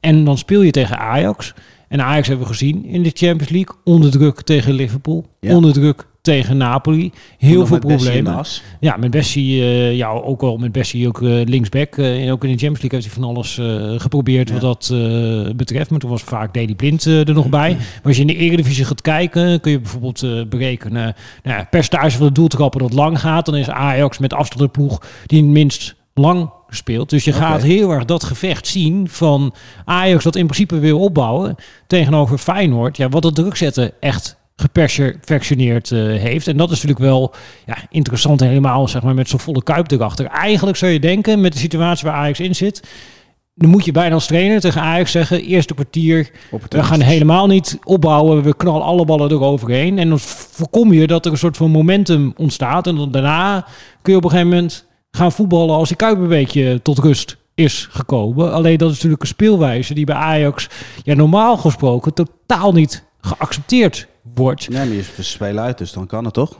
En 0.00 0.24
dan 0.24 0.38
speel 0.38 0.62
je 0.62 0.70
tegen 0.70 0.98
Ajax. 0.98 1.54
En 1.92 2.00
Ajax 2.02 2.28
hebben 2.28 2.46
we 2.46 2.52
gezien 2.52 2.84
in 2.84 3.02
de 3.02 3.10
Champions 3.14 3.48
League. 3.48 3.76
Onder 3.84 4.10
druk 4.10 4.42
tegen 4.42 4.72
Liverpool. 4.72 5.26
Ja. 5.40 5.54
Onder 5.56 5.72
druk 5.72 6.06
tegen 6.22 6.56
Napoli. 6.56 7.12
Heel 7.38 7.58
Nog 7.58 7.68
veel 7.68 7.78
problemen. 7.78 8.44
Ja, 8.80 8.96
met 8.96 9.10
Bessie, 9.10 9.60
eh, 9.62 9.96
ja, 9.96 10.08
ook 10.08 10.42
al 10.42 10.56
met 10.56 10.72
Bessie 10.72 11.08
ook 11.08 11.22
eh, 11.22 11.28
linksback. 11.44 11.96
eh, 11.96 12.24
en 12.24 12.32
ook 12.32 12.44
in 12.44 12.50
de 12.50 12.58
Champions 12.58 12.80
League 12.82 13.00
heeft 13.00 13.04
hij 13.14 13.22
van 13.22 13.24
alles 13.30 13.58
eh, 13.58 14.00
geprobeerd 14.00 14.48
Ja. 14.48 14.58
wat 14.58 14.62
dat 14.62 15.56
betreft. 15.56 15.90
Maar 15.90 15.98
toen 15.98 16.10
was 16.10 16.22
vaak 16.22 16.54
Daley 16.54 16.74
Blind 16.74 17.04
er 17.04 17.34
nog 17.34 17.48
bij. 17.48 17.74
Maar 17.74 18.00
als 18.04 18.14
je 18.16 18.20
in 18.20 18.26
de 18.26 18.36
Eredivisie 18.36 18.84
gaat 18.84 19.00
kijken, 19.00 19.60
kun 19.60 19.70
je 19.72 19.80
bijvoorbeeld 19.80 20.48
berekenen... 20.48 21.14
Nou 21.42 21.58
ja, 21.58 21.66
percentage 21.70 22.16
van 22.16 22.26
de 22.26 22.32
doeltrappen 22.32 22.80
dat 22.80 22.92
lang 22.92 23.20
gaat. 23.20 23.46
Dan 23.46 23.56
is 23.56 23.70
Ajax 23.70 24.18
met 24.18 24.32
afstand 24.32 24.60
de 24.62 24.68
ploeg 24.68 25.02
die 25.26 25.40
het 25.42 25.50
minst 25.50 25.94
lang 26.14 26.50
gespeeld. 26.72 27.10
Dus 27.10 27.24
je 27.24 27.32
gaat 27.32 27.62
heel 27.62 27.90
erg 27.90 28.04
dat 28.04 28.24
gevecht 28.24 28.66
zien 28.66 29.08
van 29.08 29.54
Ajax 29.84 30.24
dat 30.24 30.36
in 30.36 30.46
principe 30.46 30.78
wil 30.78 31.00
opbouwen 31.00 31.54
tegenover 31.86 32.38
Feyenoord. 32.38 32.96
Ja, 32.96 33.08
wat 33.08 33.24
het 33.24 33.34
druk 33.34 33.56
zetten 33.56 33.92
echt 34.00 34.40
geperfectioneerd 34.56 35.90
eh, 35.90 35.98
heeft. 35.98 36.46
En 36.46 36.56
dat 36.56 36.70
is 36.70 36.82
natuurlijk 36.82 37.10
wel 37.10 37.34
ja, 37.66 37.76
interessant 37.90 38.40
helemaal 38.40 38.88
zeg 38.88 39.02
maar, 39.02 39.14
met 39.14 39.28
zo'n 39.28 39.38
volle 39.38 39.62
kuip 39.62 39.90
erachter. 39.90 40.26
Eigenlijk 40.26 40.76
zou 40.76 40.92
je 40.92 41.00
denken 41.00 41.40
met 41.40 41.52
de 41.52 41.58
situatie 41.58 42.08
waar 42.08 42.16
Ajax 42.16 42.40
in 42.40 42.54
zit... 42.54 42.82
Dan 43.54 43.70
moet 43.70 43.84
je 43.84 43.92
bijna 43.92 44.14
als 44.14 44.26
trainer 44.26 44.60
tegen 44.60 44.80
Ajax 44.80 45.10
zeggen... 45.10 45.42
eerste 45.42 45.74
kwartier, 45.74 46.30
we 46.68 46.82
gaan 46.82 47.00
helemaal 47.00 47.46
niet 47.46 47.78
opbouwen. 47.84 48.42
We 48.42 48.56
knallen 48.56 48.82
alle 48.82 49.04
ballen 49.04 49.30
eroverheen. 49.30 49.98
En 49.98 50.08
dan 50.08 50.18
voorkom 50.18 50.92
je 50.92 51.06
dat 51.06 51.26
er 51.26 51.32
een 51.32 51.38
soort 51.38 51.56
van 51.56 51.70
momentum 51.70 52.32
ontstaat. 52.36 52.86
En 52.86 52.96
dan 52.96 53.10
daarna 53.10 53.66
kun 54.02 54.12
je 54.12 54.18
op 54.18 54.24
een 54.24 54.30
gegeven 54.30 54.50
moment 54.50 54.86
gaan 55.16 55.32
voetballen... 55.32 55.74
als 55.74 55.88
die 55.88 55.96
Kuip 55.96 56.18
een 56.18 56.28
beetje 56.28 56.80
tot 56.82 56.98
rust 56.98 57.36
is 57.54 57.88
gekomen. 57.90 58.52
Alleen 58.52 58.76
dat 58.76 58.88
is 58.88 58.94
natuurlijk 58.94 59.22
een 59.22 59.28
speelwijze 59.28 59.94
die 59.94 60.04
bij 60.04 60.14
Ajax... 60.16 60.68
Ja, 61.04 61.14
normaal 61.14 61.56
gesproken 61.56 62.14
totaal 62.14 62.72
niet 62.72 63.04
geaccepteerd 63.20 64.06
wordt. 64.34 64.62
Ja, 64.64 64.84
maar 64.84 64.94
je 64.94 65.04
spelen 65.18 65.62
uit, 65.62 65.78
dus 65.78 65.92
dan 65.92 66.06
kan 66.06 66.24
het 66.24 66.34
toch? 66.34 66.58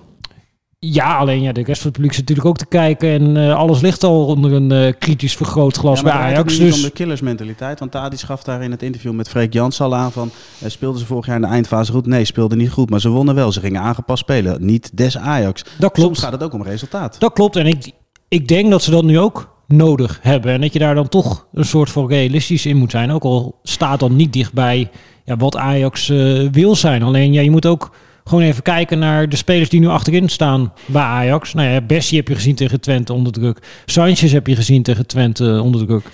Ja, 0.78 1.16
alleen 1.16 1.42
ja, 1.42 1.52
de 1.52 1.62
rest 1.62 1.76
van 1.80 1.86
het 1.86 1.92
publiek 1.92 2.12
zit 2.12 2.20
natuurlijk 2.20 2.48
ook 2.48 2.56
te 2.56 2.66
kijken. 2.66 3.08
En 3.10 3.36
eh, 3.36 3.54
alles 3.56 3.80
ligt 3.80 4.04
al 4.04 4.26
onder 4.26 4.52
een 4.52 4.72
eh, 4.72 4.92
kritisch 4.98 5.36
vergrootglas 5.36 5.96
Ja, 5.96 6.02
bij 6.02 6.12
draait 6.12 6.28
het 6.28 6.36
Ajax. 6.36 6.52
niet 6.52 6.62
om 6.62 6.70
Dus 6.70 6.82
de 6.82 6.90
killersmentaliteit. 6.90 7.78
Want 7.78 7.90
Tadic 7.90 8.20
gaf 8.20 8.42
daar 8.42 8.62
in 8.62 8.70
het 8.70 8.82
interview 8.82 9.12
met 9.12 9.28
Freek 9.28 9.52
Jans 9.52 9.80
al 9.80 9.94
aan 9.94 10.12
van... 10.12 10.30
eh, 10.58 10.70
speelden 10.70 11.00
ze 11.00 11.06
vorig 11.06 11.26
jaar 11.26 11.36
in 11.36 11.42
de 11.42 11.48
eindfase 11.48 11.92
goed? 11.92 12.06
Nee, 12.06 12.24
speelden 12.24 12.58
niet 12.58 12.70
goed. 12.70 12.90
Maar 12.90 13.00
ze 13.00 13.08
wonnen 13.08 13.34
wel. 13.34 13.52
Ze 13.52 13.60
gingen 13.60 13.80
aangepast 13.80 14.22
spelen. 14.22 14.64
Niet 14.64 14.90
des 14.96 15.18
Ajax. 15.18 15.62
dat 15.62 15.92
klopt. 15.92 15.98
Soms 15.98 16.18
gaat 16.18 16.32
het 16.32 16.42
ook 16.42 16.52
om 16.52 16.62
resultaat. 16.62 17.16
Dat 17.20 17.32
klopt. 17.32 17.56
En 17.56 17.66
ik, 17.66 17.92
ik 18.32 18.48
denk 18.48 18.70
dat 18.70 18.82
ze 18.82 18.90
dat 18.90 19.04
nu 19.04 19.18
ook 19.18 19.54
nodig 19.66 20.18
hebben. 20.22 20.52
En 20.52 20.60
dat 20.60 20.72
je 20.72 20.78
daar 20.78 20.94
dan 20.94 21.08
toch 21.08 21.46
een 21.52 21.64
soort 21.64 21.90
van 21.90 22.08
realistisch 22.08 22.66
in 22.66 22.76
moet 22.76 22.90
zijn. 22.90 23.10
Ook 23.10 23.22
al 23.22 23.58
staat 23.62 24.00
dan 24.00 24.16
niet 24.16 24.32
dichtbij 24.32 24.90
ja, 25.24 25.36
wat 25.36 25.56
Ajax 25.56 26.08
eh, 26.08 26.48
wil 26.52 26.76
zijn. 26.76 27.02
Alleen 27.02 27.32
ja, 27.32 27.40
je 27.40 27.50
moet 27.50 27.66
ook 27.66 27.94
gewoon 28.24 28.44
even 28.44 28.62
kijken 28.62 28.98
naar 28.98 29.28
de 29.28 29.36
spelers 29.36 29.68
die 29.68 29.80
nu 29.80 29.86
achterin 29.86 30.28
staan 30.28 30.72
bij 30.86 31.02
Ajax. 31.02 31.54
Nou 31.54 31.68
ja, 31.68 31.80
Bessie 31.80 32.18
heb 32.18 32.28
je 32.28 32.34
gezien 32.34 32.54
tegen 32.54 32.80
Twente 32.80 33.12
onder 33.12 33.32
druk. 33.32 33.82
Sanchez 33.86 34.32
heb 34.32 34.46
je 34.46 34.56
gezien 34.56 34.82
tegen 34.82 35.06
Twente 35.06 35.60
onder 35.62 35.86
druk. 35.86 36.04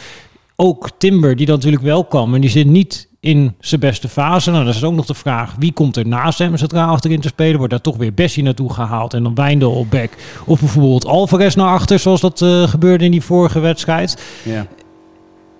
Ook 0.56 0.90
Timber, 0.98 1.36
die 1.36 1.46
dan 1.46 1.54
natuurlijk 1.54 1.82
wel 1.82 2.04
kwam. 2.04 2.34
En 2.34 2.40
die 2.40 2.50
zit 2.50 2.66
niet 2.66 3.08
in 3.28 3.54
zijn 3.60 3.80
beste 3.80 4.08
fase. 4.08 4.50
Nou, 4.50 4.64
dat 4.64 4.74
is 4.74 4.84
ook 4.84 4.94
nog 4.94 5.06
de 5.06 5.14
vraag. 5.14 5.54
Wie 5.58 5.72
komt 5.72 5.96
er 5.96 6.06
naast 6.06 6.38
hem 6.38 6.56
centraal 6.56 6.90
achterin 6.90 7.20
te 7.20 7.28
spelen? 7.28 7.56
Wordt 7.56 7.70
daar 7.70 7.80
toch 7.80 7.96
weer 7.96 8.14
Bessie 8.14 8.42
naartoe 8.42 8.72
gehaald? 8.72 9.14
En 9.14 9.22
dan 9.22 9.34
Wijndal 9.34 9.72
op 9.72 9.90
back. 9.90 10.10
Of 10.44 10.60
bijvoorbeeld 10.60 11.06
Alvarez 11.06 11.54
naar 11.54 11.68
achter, 11.68 11.98
zoals 11.98 12.20
dat 12.20 12.42
eh, 12.42 12.62
gebeurde 12.62 13.04
in 13.04 13.10
die 13.10 13.22
vorige 13.22 13.60
wedstrijd. 13.60 14.22
Ja. 14.44 14.66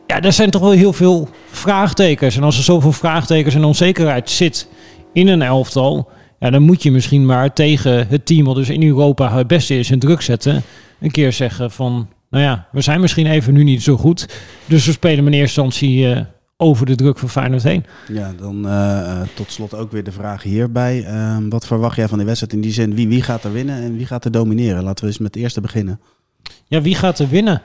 Ja, 0.07 0.21
er 0.21 0.33
zijn 0.33 0.51
toch 0.51 0.61
wel 0.61 0.71
heel 0.71 0.93
veel 0.93 1.29
vraagtekens. 1.51 2.37
En 2.37 2.43
als 2.43 2.57
er 2.57 2.65
zoveel 2.65 2.93
vraagtekens 2.93 3.55
en 3.55 3.65
onzekerheid 3.65 4.31
zit 4.31 4.69
in 5.13 5.29
een 5.29 5.43
elftal... 5.43 6.09
Ja, 6.41 6.51
dan 6.51 6.63
moet 6.63 6.83
je 6.83 6.91
misschien 6.91 7.27
maar 7.27 7.53
tegen 7.53 8.09
het 8.09 8.27
team 8.27 8.45
wat 8.45 8.57
dus 8.57 8.69
in 8.69 8.83
Europa 8.83 9.37
het 9.37 9.47
beste 9.47 9.79
is 9.79 9.91
en 9.91 9.99
druk 9.99 10.21
zetten... 10.21 10.63
een 11.01 11.11
keer 11.11 11.33
zeggen 11.33 11.71
van, 11.71 12.09
nou 12.31 12.45
ja, 12.45 12.67
we 12.73 12.81
zijn 12.81 13.01
misschien 13.01 13.27
even 13.27 13.53
nu 13.53 13.63
niet 13.63 13.83
zo 13.83 13.97
goed. 13.97 14.29
Dus 14.67 14.87
we 14.87 14.93
spelen 14.93 15.27
in 15.27 15.33
eerste 15.33 15.61
instantie 15.61 16.13
eh, 16.13 16.21
over 16.61 16.87
de 16.87 16.95
druk 16.95 17.19
van 17.19 17.29
Feyenoord 17.29 17.63
heen. 17.63 17.85
Ja, 18.09 18.33
dan 18.39 18.69
eh, 18.69 19.11
eh, 19.11 19.29
tot 19.35 19.53
slot 19.53 19.75
ook 19.75 19.93
weer 19.93 20.05
de 20.05 20.13
vraag 20.13 20.43
hierbij. 20.43 21.05
Ehm, 21.05 21.49
wat 21.49 21.67
verwacht 21.67 21.97
jij 21.97 22.09
van 22.09 22.17
die 22.19 22.27
wedstrijd 22.27 22.53
in 22.55 22.61
die 22.61 22.73
zin? 22.73 22.95
Wie, 22.95 23.09
wie 23.09 23.23
gaat 23.23 23.45
er 23.45 23.53
winnen 23.53 23.83
en 23.83 23.97
wie 23.97 24.07
gaat 24.07 24.25
er 24.25 24.31
domineren? 24.31 24.83
Laten 24.83 25.05
we 25.05 25.11
eens 25.11 25.19
met 25.19 25.35
het 25.35 25.43
eerste 25.43 25.61
beginnen. 25.61 26.01
Ja, 26.67 26.81
wie 26.83 26.95
gaat 26.95 27.19
er 27.19 27.29
winnen? 27.29 27.63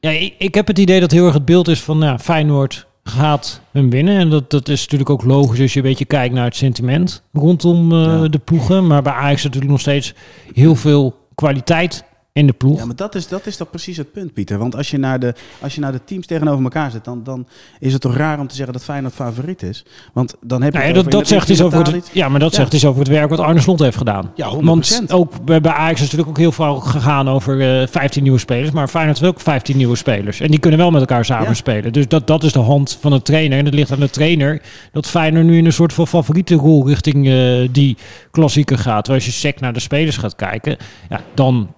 Ja, 0.00 0.10
ik, 0.10 0.34
ik 0.38 0.54
heb 0.54 0.66
het 0.66 0.78
idee 0.78 1.00
dat 1.00 1.10
heel 1.10 1.24
erg 1.24 1.34
het 1.34 1.44
beeld 1.44 1.68
is 1.68 1.80
van 1.82 1.98
ja, 1.98 2.18
Feyenoord 2.18 2.86
gaat 3.02 3.60
hem 3.70 3.90
winnen. 3.90 4.18
En 4.18 4.30
dat, 4.30 4.50
dat 4.50 4.68
is 4.68 4.80
natuurlijk 4.82 5.10
ook 5.10 5.24
logisch 5.24 5.60
als 5.60 5.72
je 5.72 5.78
een 5.80 5.86
beetje 5.86 6.04
kijkt 6.04 6.34
naar 6.34 6.44
het 6.44 6.56
sentiment 6.56 7.22
rondom 7.32 7.92
eh, 7.92 7.98
Ja. 7.98 8.28
de 8.28 8.38
ploegen. 8.38 8.86
Maar 8.86 9.02
bij 9.02 9.12
Ajax 9.12 9.42
natuurlijk 9.42 9.70
nog 9.72 9.80
steeds 9.80 10.14
heel 10.54 10.74
veel 10.74 11.16
kwaliteit 11.34 12.04
in 12.38 12.46
de 12.46 12.52
ploeg. 12.52 12.78
Ja, 12.78 12.84
maar 12.84 12.96
dat 12.96 13.14
is, 13.14 13.28
dat 13.28 13.46
is 13.46 13.56
toch 13.56 13.70
precies 13.70 13.96
het 13.96 14.12
punt, 14.12 14.32
Pieter. 14.32 14.58
Want 14.58 14.76
als 14.76 14.90
je 14.90 14.98
naar 14.98 15.20
de, 15.20 15.34
als 15.60 15.74
je 15.74 15.80
naar 15.80 15.92
de 15.92 16.00
teams 16.04 16.26
tegenover 16.26 16.62
elkaar 16.64 16.90
zet, 16.90 17.04
dan, 17.04 17.22
dan 17.24 17.46
is 17.78 17.92
het 17.92 18.02
toch 18.02 18.16
raar 18.16 18.38
om 18.38 18.46
te 18.48 18.54
zeggen 18.54 18.72
dat 18.72 18.84
Feyenoord 18.84 19.14
favoriet 19.14 19.62
is. 19.62 19.84
Want 20.12 20.34
dan 20.40 20.62
heb 20.62 20.72
je 20.72 20.78
Nou 20.78 20.90
ja, 20.90 20.94
dat, 20.96 21.06
over 21.06 21.18
dat 21.18 21.28
zegt 21.28 21.48
iets 21.48 21.62
over 21.62 21.78
individuele 21.78 22.06
het, 22.06 22.16
ja, 22.16 22.28
maar 22.28 22.40
dat 22.40 22.50
Ja. 22.50 22.56
zegt 22.56 22.72
iets 22.72 22.84
over 22.84 22.98
het 23.00 23.08
werk 23.08 23.28
wat 23.30 23.38
Arne 23.38 23.60
Slot 23.60 23.78
heeft 23.78 23.96
gedaan. 23.96 24.30
Ja, 24.34 24.48
100%. 24.54 24.60
Want 24.62 25.12
ook 25.12 25.44
bij, 25.44 25.60
bij 25.60 25.72
Ajax 25.72 25.94
is 25.94 26.00
natuurlijk 26.00 26.28
ook 26.28 26.38
heel 26.38 26.52
veel 26.52 26.74
gegaan 26.80 27.28
over 27.28 27.80
eh 27.80 27.86
15 27.86 28.22
nieuwe 28.22 28.38
spelers. 28.38 28.70
Maar 28.70 28.88
Feyenoord 28.88 29.18
heeft 29.18 29.32
ook 29.32 29.40
15 29.40 29.76
nieuwe 29.76 29.96
spelers. 29.96 30.40
En 30.40 30.50
die 30.50 30.58
kunnen 30.60 30.80
wel 30.80 30.90
met 30.90 31.00
elkaar 31.00 31.24
samen 31.24 31.56
spelen. 31.56 31.92
Dus 31.92 32.08
dat, 32.08 32.26
dat 32.26 32.42
is 32.42 32.52
de 32.52 32.58
hand 32.58 32.98
van 33.00 33.10
de 33.10 33.22
trainer. 33.22 33.58
En 33.58 33.64
het 33.64 33.74
ligt 33.74 33.92
aan 33.92 34.00
de 34.00 34.10
trainer 34.10 34.62
dat 34.92 35.06
Feyenoord 35.06 35.44
nu 35.44 35.56
in 35.58 35.66
een 35.66 35.72
soort 35.72 35.92
van 35.92 36.06
favoriete 36.08 36.54
rol 36.54 36.86
richting 36.86 37.28
eh, 37.28 37.68
die 37.70 37.96
klassieker 38.30 38.78
gaat. 38.78 39.04
Terwijl 39.04 39.24
als 39.24 39.34
je 39.34 39.40
sec 39.40 39.60
naar 39.60 39.72
de 39.72 39.80
spelers 39.80 40.16
gaat 40.16 40.36
kijken, 40.36 40.76
ja, 41.08 41.20
dan 41.34 41.74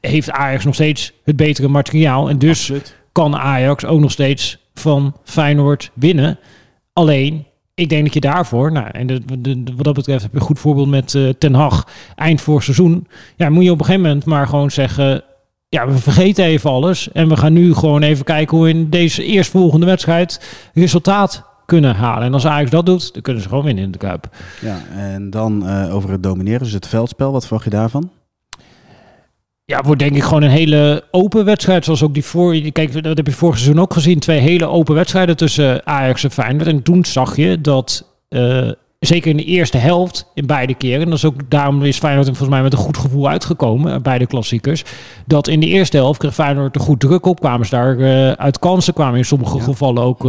heeft 0.00 0.30
Ajax 0.30 0.64
nog 0.64 0.74
steeds 0.74 1.12
het 1.24 1.36
betere 1.36 1.68
materiaal. 1.68 2.28
En 2.28 2.38
dus 2.38 2.58
Absoluut. 2.60 2.96
kan 3.12 3.36
Ajax 3.36 3.84
ook 3.84 4.00
nog 4.00 4.10
steeds 4.10 4.58
van 4.74 5.16
Feyenoord 5.24 5.90
winnen. 5.94 6.38
Alleen, 6.92 7.44
ik 7.74 7.88
denk 7.88 8.04
dat 8.04 8.14
je 8.14 8.20
daarvoor, 8.20 8.72
nou, 8.72 8.86
en 8.92 9.06
de, 9.06 9.20
de- 9.40 9.62
de- 9.64 9.72
wat 9.76 9.84
dat 9.84 9.94
betreft 9.94 10.22
heb 10.22 10.32
je 10.32 10.38
een 10.38 10.44
goed 10.44 10.58
voorbeeld 10.58 10.88
met 10.88 11.14
eh, 11.14 11.28
Ten 11.28 11.54
Hag 11.54 11.88
eind 12.16 12.40
vorig 12.40 12.62
seizoen. 12.62 13.06
Ja, 13.36 13.50
moet 13.50 13.64
je 13.64 13.70
op 13.70 13.78
een 13.78 13.84
gegeven 13.84 14.06
moment 14.06 14.24
maar 14.24 14.46
gewoon 14.46 14.70
zeggen, 14.70 15.22
ja, 15.68 15.86
we 15.88 15.98
vergeten 15.98 16.44
even 16.44 16.70
alles 16.70 17.12
en 17.12 17.28
we 17.28 17.36
gaan 17.36 17.52
nu 17.52 17.74
gewoon 17.74 18.02
even 18.02 18.24
kijken 18.24 18.56
hoe 18.56 18.66
we 18.66 18.72
in 18.72 18.90
deze 18.90 19.24
eerstvolgende 19.24 19.86
wedstrijd 19.86 20.58
resultaat 20.74 21.44
kunnen 21.66 21.94
halen. 21.94 22.26
En 22.26 22.32
als 22.34 22.46
Ajax 22.46 22.70
dat 22.70 22.86
doet, 22.86 23.12
dan 23.12 23.22
kunnen 23.22 23.42
ze 23.42 23.48
gewoon 23.48 23.64
winnen 23.64 23.84
in 23.84 23.90
de 23.90 23.98
Kuip. 23.98 24.28
Ja, 24.60 24.78
en 24.96 25.30
dan 25.30 25.66
eh, 25.68 25.94
over 25.94 26.10
het 26.10 26.22
domineren, 26.22 26.62
dus 26.62 26.72
het 26.72 26.86
veldspel. 26.88 27.32
Wat 27.32 27.42
verwacht 27.42 27.64
je 27.64 27.70
daarvan? 27.70 28.10
Ja, 29.66 29.82
wordt 29.84 30.00
denk 30.00 30.16
ik 30.16 30.22
gewoon 30.22 30.42
een 30.42 30.50
hele 30.50 31.04
open 31.10 31.44
wedstrijd. 31.44 31.84
Zoals 31.84 32.02
ook 32.02 32.14
die 32.14 32.24
voor. 32.24 32.56
Kijk, 32.72 33.02
dat 33.02 33.16
heb 33.16 33.26
je 33.26 33.32
vorig 33.32 33.58
seizoen 33.58 33.82
ook 33.82 33.92
gezien. 33.92 34.18
Twee 34.18 34.38
hele 34.40 34.66
open 34.66 34.94
wedstrijden 34.94 35.36
tussen 35.36 35.86
Ajax 35.86 36.24
en 36.24 36.30
Feyenoord. 36.30 36.66
En 36.68 36.82
toen 36.82 37.04
zag 37.04 37.36
je 37.36 37.60
dat. 37.60 38.12
eh, 38.28 38.68
zeker 38.98 39.30
in 39.30 39.36
de 39.36 39.44
eerste 39.44 39.76
helft, 39.78 40.30
in 40.34 40.46
beide 40.46 40.74
keren. 40.74 41.00
En 41.02 41.08
dat 41.08 41.18
is 41.18 41.24
ook 41.24 41.50
daarom 41.50 41.82
is 41.82 41.98
Feyenoord 41.98 42.26
volgens 42.26 42.48
mij 42.48 42.62
met 42.62 42.72
een 42.72 42.78
goed 42.78 42.96
gevoel 42.96 43.28
uitgekomen. 43.28 43.92
eh, 43.94 44.00
Bij 44.00 44.18
de 44.18 44.26
klassiekers. 44.26 44.82
Dat 45.26 45.48
in 45.48 45.60
de 45.60 45.66
eerste 45.66 45.96
helft 45.96 46.18
kreeg 46.18 46.34
Feyenoord 46.34 46.74
er 46.74 46.80
goed 46.80 47.00
druk 47.00 47.26
op. 47.26 47.40
Kwamen 47.40 47.66
ze 47.66 47.74
daar 47.74 47.98
eh, 47.98 48.30
uit 48.32 48.58
kansen. 48.58 48.94
Kwamen 48.94 49.18
in 49.18 49.24
sommige 49.24 49.56
Ja. 49.56 49.62
gevallen 49.62 50.02
ook 50.02 50.26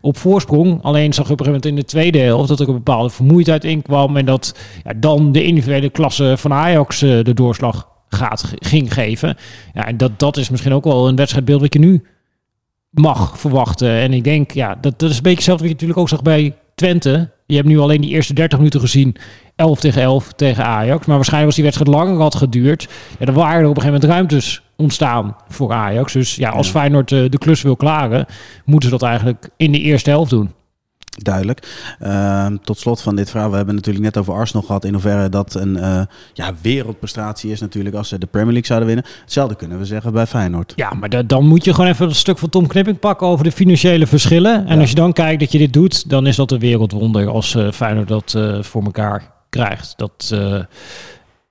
op 0.00 0.16
voorsprong. 0.16 0.82
Alleen 0.82 1.12
zag 1.12 1.26
je 1.26 1.32
op 1.32 1.40
een 1.40 1.46
gegeven 1.46 1.60
moment 1.62 1.66
in 1.66 1.74
de 1.74 1.84
tweede 1.84 2.18
helft 2.18 2.48
dat 2.48 2.60
er 2.60 2.68
een 2.68 2.74
bepaalde 2.74 3.10
vermoeidheid 3.10 3.64
in 3.64 3.82
kwam. 3.82 4.16
En 4.16 4.24
dat 4.24 4.54
ja, 4.84 4.92
dan 4.96 5.32
de 5.32 5.44
individuele 5.44 5.90
klasse 5.90 6.34
van 6.36 6.52
Ajax 6.52 6.98
de 6.98 7.34
doorslag 7.34 7.90
gaat, 8.12 8.52
ging 8.58 8.92
geven. 8.92 9.36
Ja, 9.74 9.86
en 9.86 9.96
dat, 9.96 10.18
dat 10.18 10.36
is 10.36 10.50
misschien 10.50 10.72
ook 10.72 10.84
wel 10.84 11.08
een 11.08 11.16
wedstrijdbeeld 11.16 11.60
wat 11.60 11.72
je 11.72 11.78
nu 11.78 12.02
mag 12.90 13.38
verwachten. 13.38 13.88
En 13.88 14.12
ik 14.12 14.24
denk, 14.24 14.50
ja, 14.50 14.76
dat, 14.80 14.98
dat 14.98 15.10
is 15.10 15.16
een 15.16 15.22
beetje 15.22 15.38
hetzelfde 15.38 15.62
wat 15.62 15.72
je 15.72 15.78
natuurlijk 15.80 16.00
ook 16.00 16.08
zag 16.08 16.22
bij 16.22 16.56
Twente. 16.74 17.30
Je 17.46 17.56
hebt 17.56 17.68
nu 17.68 17.78
alleen 17.78 18.00
die 18.00 18.10
eerste 18.10 18.34
30 18.34 18.58
minuten 18.58 18.80
gezien. 18.80 19.16
11 19.56 19.80
tegen 19.80 20.02
11 20.02 20.32
tegen 20.32 20.64
Ajax. 20.64 21.06
Maar 21.06 21.16
waarschijnlijk 21.16 21.46
als 21.46 21.54
die 21.54 21.64
wedstrijd 21.64 21.96
langer 21.96 22.20
had 22.20 22.34
geduurd. 22.34 22.88
Ja, 23.18 23.26
dan 23.26 23.34
waren 23.34 23.62
er 23.62 23.68
op 23.68 23.76
een 23.76 23.82
gegeven 23.82 24.00
moment 24.00 24.12
ruimtes 24.12 24.62
ontstaan 24.76 25.36
voor 25.48 25.72
Ajax. 25.72 26.12
Dus 26.12 26.36
ja, 26.36 26.50
als. 26.50 26.70
Feyenoord 26.70 27.12
eh, 27.12 27.24
de 27.28 27.38
klus 27.38 27.62
wil 27.62 27.76
klaren, 27.76 28.26
moeten 28.64 28.88
ze 28.88 28.96
dat 28.96 29.08
eigenlijk 29.08 29.48
in 29.56 29.72
de 29.72 29.80
eerste 29.80 30.10
helft 30.10 30.30
doen. 30.30 30.50
Duidelijk. 31.18 31.94
Ehm, 32.00 32.56
tot 32.64 32.78
slot 32.78 33.02
van 33.02 33.16
dit 33.16 33.30
verhaal. 33.30 33.50
We 33.50 33.56
hebben 33.56 33.74
het 33.76 33.86
natuurlijk 33.86 34.14
net 34.14 34.22
over 34.24 34.40
Arsenal 34.40 34.62
gehad. 34.66 34.84
In 34.84 34.92
hoeverre 34.92 35.28
dat 35.28 35.54
een 35.54 35.76
eh, 35.76 36.00
ja, 36.32 36.52
wereldprestatie 36.62 37.50
is 37.50 37.60
natuurlijk 37.60 37.94
als 37.94 38.08
ze 38.08 38.18
de 38.18 38.26
Premier 38.26 38.52
League 38.52 38.66
zouden 38.66 38.88
winnen. 38.88 39.06
Hetzelfde 39.20 39.54
kunnen 39.56 39.78
we 39.78 39.84
zeggen 39.84 40.12
bij 40.12 40.26
Feyenoord. 40.26 40.72
Ja, 40.76 40.92
maar 40.94 41.08
da- 41.08 41.22
dan 41.22 41.46
moet 41.46 41.64
je 41.64 41.74
gewoon 41.74 41.90
even 41.90 42.08
een 42.08 42.14
stuk 42.14 42.38
van 42.38 42.48
Tom 42.48 42.66
Knipping 42.66 42.98
pakken 42.98 43.26
over 43.26 43.44
de 43.44 43.52
financiële 43.52 44.06
verschillen. 44.06 44.66
En 44.66 44.74
Ja. 44.74 44.80
als 44.80 44.88
je 44.88 44.94
dan 44.96 45.12
kijkt 45.12 45.40
dat 45.40 45.52
je 45.52 45.58
dit 45.58 45.72
doet, 45.72 46.10
dan 46.10 46.26
is 46.26 46.36
dat 46.36 46.50
een 46.50 46.58
wereldwonder 46.58 47.28
als 47.28 47.54
eh 47.54 47.70
Feyenoord 47.72 48.08
dat 48.08 48.34
eh, 48.34 48.62
voor 48.62 48.82
elkaar 48.84 49.30
krijgt. 49.48 49.94
Dat, 49.96 50.34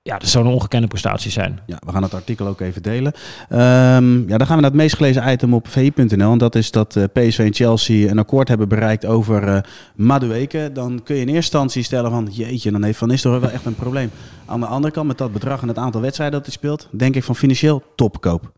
ja, 0.02 0.18
dat 0.18 0.28
zou 0.28 0.46
een 0.46 0.52
ongekende 0.52 0.86
prestatie 0.86 1.30
zijn. 1.30 1.60
Ja, 1.66 1.76
we 1.86 1.92
gaan 1.92 2.02
het 2.02 2.14
artikel 2.14 2.46
ook 2.46 2.60
even 2.60 2.82
delen. 2.82 3.12
Ehm, 3.48 4.28
ja, 4.28 4.38
dan 4.38 4.46
gaan 4.46 4.56
we 4.56 4.62
naar 4.62 4.70
het 4.70 4.80
meest 4.80 4.96
gelezen 4.96 5.32
item 5.32 5.54
op 5.54 5.68
vi.nl. 5.68 6.32
En 6.32 6.38
dat 6.38 6.54
is 6.54 6.70
dat 6.70 6.96
eh, 6.96 7.04
PSV 7.12 7.38
en 7.38 7.54
Chelsea 7.54 8.10
een 8.10 8.18
akkoord 8.18 8.48
hebben 8.48 8.68
bereikt 8.68 9.06
over 9.06 9.48
eh 9.48 9.60
Madueke. 9.94 10.70
Dan 10.72 11.00
kun 11.04 11.14
je 11.14 11.20
in 11.20 11.26
eerste 11.26 11.40
instantie 11.40 11.82
stellen 11.82 12.10
van... 12.10 12.28
jeetje, 12.30 12.70
dan 12.70 12.82
heeft 12.82 12.98
Van 12.98 13.08
Nistelrooy 13.08 13.40
wel 13.40 13.50
echt 13.50 13.64
een 13.64 13.74
probleem. 13.74 14.10
Aan 14.46 14.60
de 14.60 14.66
andere 14.66 14.92
kant, 14.92 15.06
met 15.06 15.18
dat 15.18 15.32
bedrag 15.32 15.62
en 15.62 15.68
het 15.68 15.78
aantal 15.78 16.00
wedstrijden 16.00 16.36
dat 16.36 16.46
hij 16.46 16.56
speelt... 16.56 16.88
denk 16.90 17.14
ik 17.14 17.24
van 17.24 17.36
financieel 17.36 17.82
topkoop. 17.96 18.52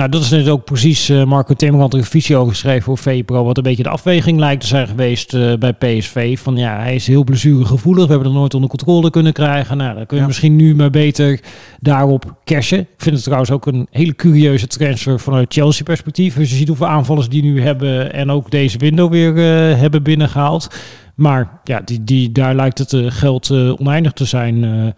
Nou, 0.00 0.12
dat 0.12 0.22
is 0.22 0.30
net 0.30 0.48
ook 0.48 0.64
precies, 0.64 1.10
uh, 1.10 1.24
Marco 1.24 1.54
Timmer 1.54 1.80
had 1.80 1.92
er 1.92 1.98
een 1.98 2.04
visie 2.04 2.36
over 2.36 2.52
geschreven 2.52 2.82
voor 2.82 2.98
VPRO, 2.98 3.44
wat 3.44 3.56
een 3.56 3.62
beetje 3.62 3.82
de 3.82 3.88
afweging 3.88 4.38
lijkt 4.38 4.60
te 4.60 4.66
zijn 4.66 4.86
geweest 4.86 5.34
uh, 5.34 5.52
bij 5.58 5.72
PSV. 5.72 6.38
Van 6.38 6.56
ja, 6.56 6.78
hij 6.78 6.94
is 6.94 7.06
heel 7.06 7.24
blessuregevoelig, 7.24 8.04
we 8.04 8.10
hebben 8.10 8.28
het 8.28 8.38
nooit 8.38 8.54
onder 8.54 8.68
controle 8.68 9.10
kunnen 9.10 9.32
krijgen. 9.32 9.76
Nou, 9.76 9.94
dan 9.94 10.06
kun 10.06 10.18
je 10.18 10.26
misschien 10.26 10.56
nu 10.56 10.74
maar 10.74 10.90
beter 10.90 11.40
daarop 11.80 12.34
cashen. 12.44 12.78
Ik 12.78 12.86
vind 12.96 13.14
het 13.14 13.24
trouwens 13.24 13.50
ook 13.50 13.66
een 13.66 13.86
hele 13.90 14.14
curieuze 14.14 14.66
transfer 14.66 15.20
vanuit 15.20 15.52
Chelsea 15.52 15.84
perspectief. 15.84 16.38
Als 16.38 16.50
je 16.50 16.56
ziet 16.56 16.68
hoeveel 16.68 16.86
aanvallers 16.86 17.28
die 17.28 17.42
nu 17.42 17.62
hebben 17.62 18.12
en 18.12 18.30
ook 18.30 18.50
deze 18.50 18.78
window 18.78 19.10
weer 19.10 19.34
uh, 19.34 19.78
hebben 19.78 20.02
binnengehaald. 20.02 20.68
Maar 21.14 21.60
ja, 21.64 21.80
die, 21.84 22.04
die, 22.04 22.32
daar 22.32 22.54
lijkt 22.54 22.78
het 22.78 22.94
geld 23.06 23.50
oneindig 23.50 24.12
te 24.12 24.24
zijn 24.24 24.94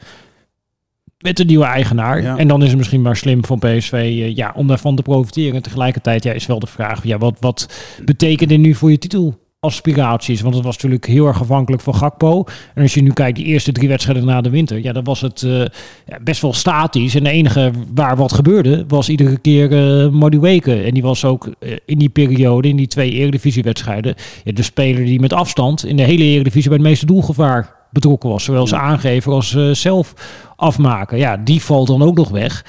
met 1.23 1.41
een 1.41 1.47
nieuwe 1.47 1.65
eigenaar. 1.65 2.37
En 2.37 2.49
dan 2.49 2.63
is 2.63 2.69
het 2.69 2.77
misschien 2.77 3.03
maar 3.03 3.17
slim 3.17 3.45
van 3.45 3.59
PSV 3.59 3.93
uh, 3.93 4.37
ja, 4.37 4.53
om 4.57 4.67
daarvan 4.67 4.97
te 4.97 5.03
profiteren. 5.03 5.55
En 5.55 5.63
tegelijkertijd 5.63 6.23
ja, 6.23 6.33
is 6.33 6.47
wel 6.47 6.59
de 6.59 6.67
vraag, 6.67 7.05
ja, 7.05 7.19
wat, 7.19 7.37
wat 7.41 7.69
betekent 8.05 8.49
dit 8.49 8.59
nu 8.59 8.75
voor 8.75 8.91
je 8.91 8.99
titel? 8.99 9.41
aspiraties. 9.65 10.41
Want 10.41 10.55
het 10.55 10.65
was 10.65 10.75
natuurlijk 10.75 11.07
heel 11.07 11.27
erg 11.27 11.41
afhankelijk 11.41 11.83
van 11.83 11.95
Gakpo. 11.95 12.45
En 12.75 12.83
als 12.83 12.95
je 12.95 13.03
nu 13.03 13.13
kijkt, 13.13 13.37
die 13.37 13.47
eerste 13.47 13.73
drie 13.73 13.89
wedstrijden 13.89 14.25
na 14.25 14.41
de 14.41 14.51
winter, 14.51 14.83
ja, 14.83 14.93
dan 14.93 15.05
was 15.05 15.21
het 15.21 15.43
uh, 15.43 15.59
ja, 16.07 16.19
best 16.23 16.43
wel 16.43 16.53
statisch. 16.53 17.15
En 17.15 17.25
de 17.25 17.31
enige 17.31 17.71
waar 17.95 18.17
wat 18.17 18.33
gebeurde, 18.33 18.85
was 18.89 19.09
iedere 19.09 19.39
keer 19.39 19.73
uh, 19.73 20.11
Madueke. 20.11 20.83
En 20.83 20.95
die 20.95 21.03
was 21.03 21.25
ook 21.25 21.47
uh, 21.47 21.77
in 21.87 21.99
die 21.99 22.09
periode, 22.09 22.69
in 22.69 22.77
die 22.77 22.87
twee 22.87 23.11
Eredivisiewedstrijden, 23.11 24.15
ja, 24.45 24.53
de 24.53 24.63
speler 24.63 25.05
die 25.05 25.21
met 25.21 25.33
afstand 25.33 25.87
in 25.87 25.97
de 25.97 26.03
hele 26.03 26.25
Eredivisie 26.25 26.69
bij 26.69 26.79
het 26.79 26.89
meeste 26.89 27.07
doelgevaar 27.07 27.82
betrokken 27.93 28.31
was. 28.31 28.45
Zowel 28.45 28.61
als 28.61 28.75
aangever 28.75 29.33
als 29.33 29.53
uh, 29.53 29.75
zelf 29.75 30.15
afmaken. 30.57 31.19
Ja, 31.19 31.37
die 31.37 31.63
valt 31.63 31.87
dan 31.87 32.03
ook 32.03 32.17
nog 32.17 32.31
weg. 32.31 32.65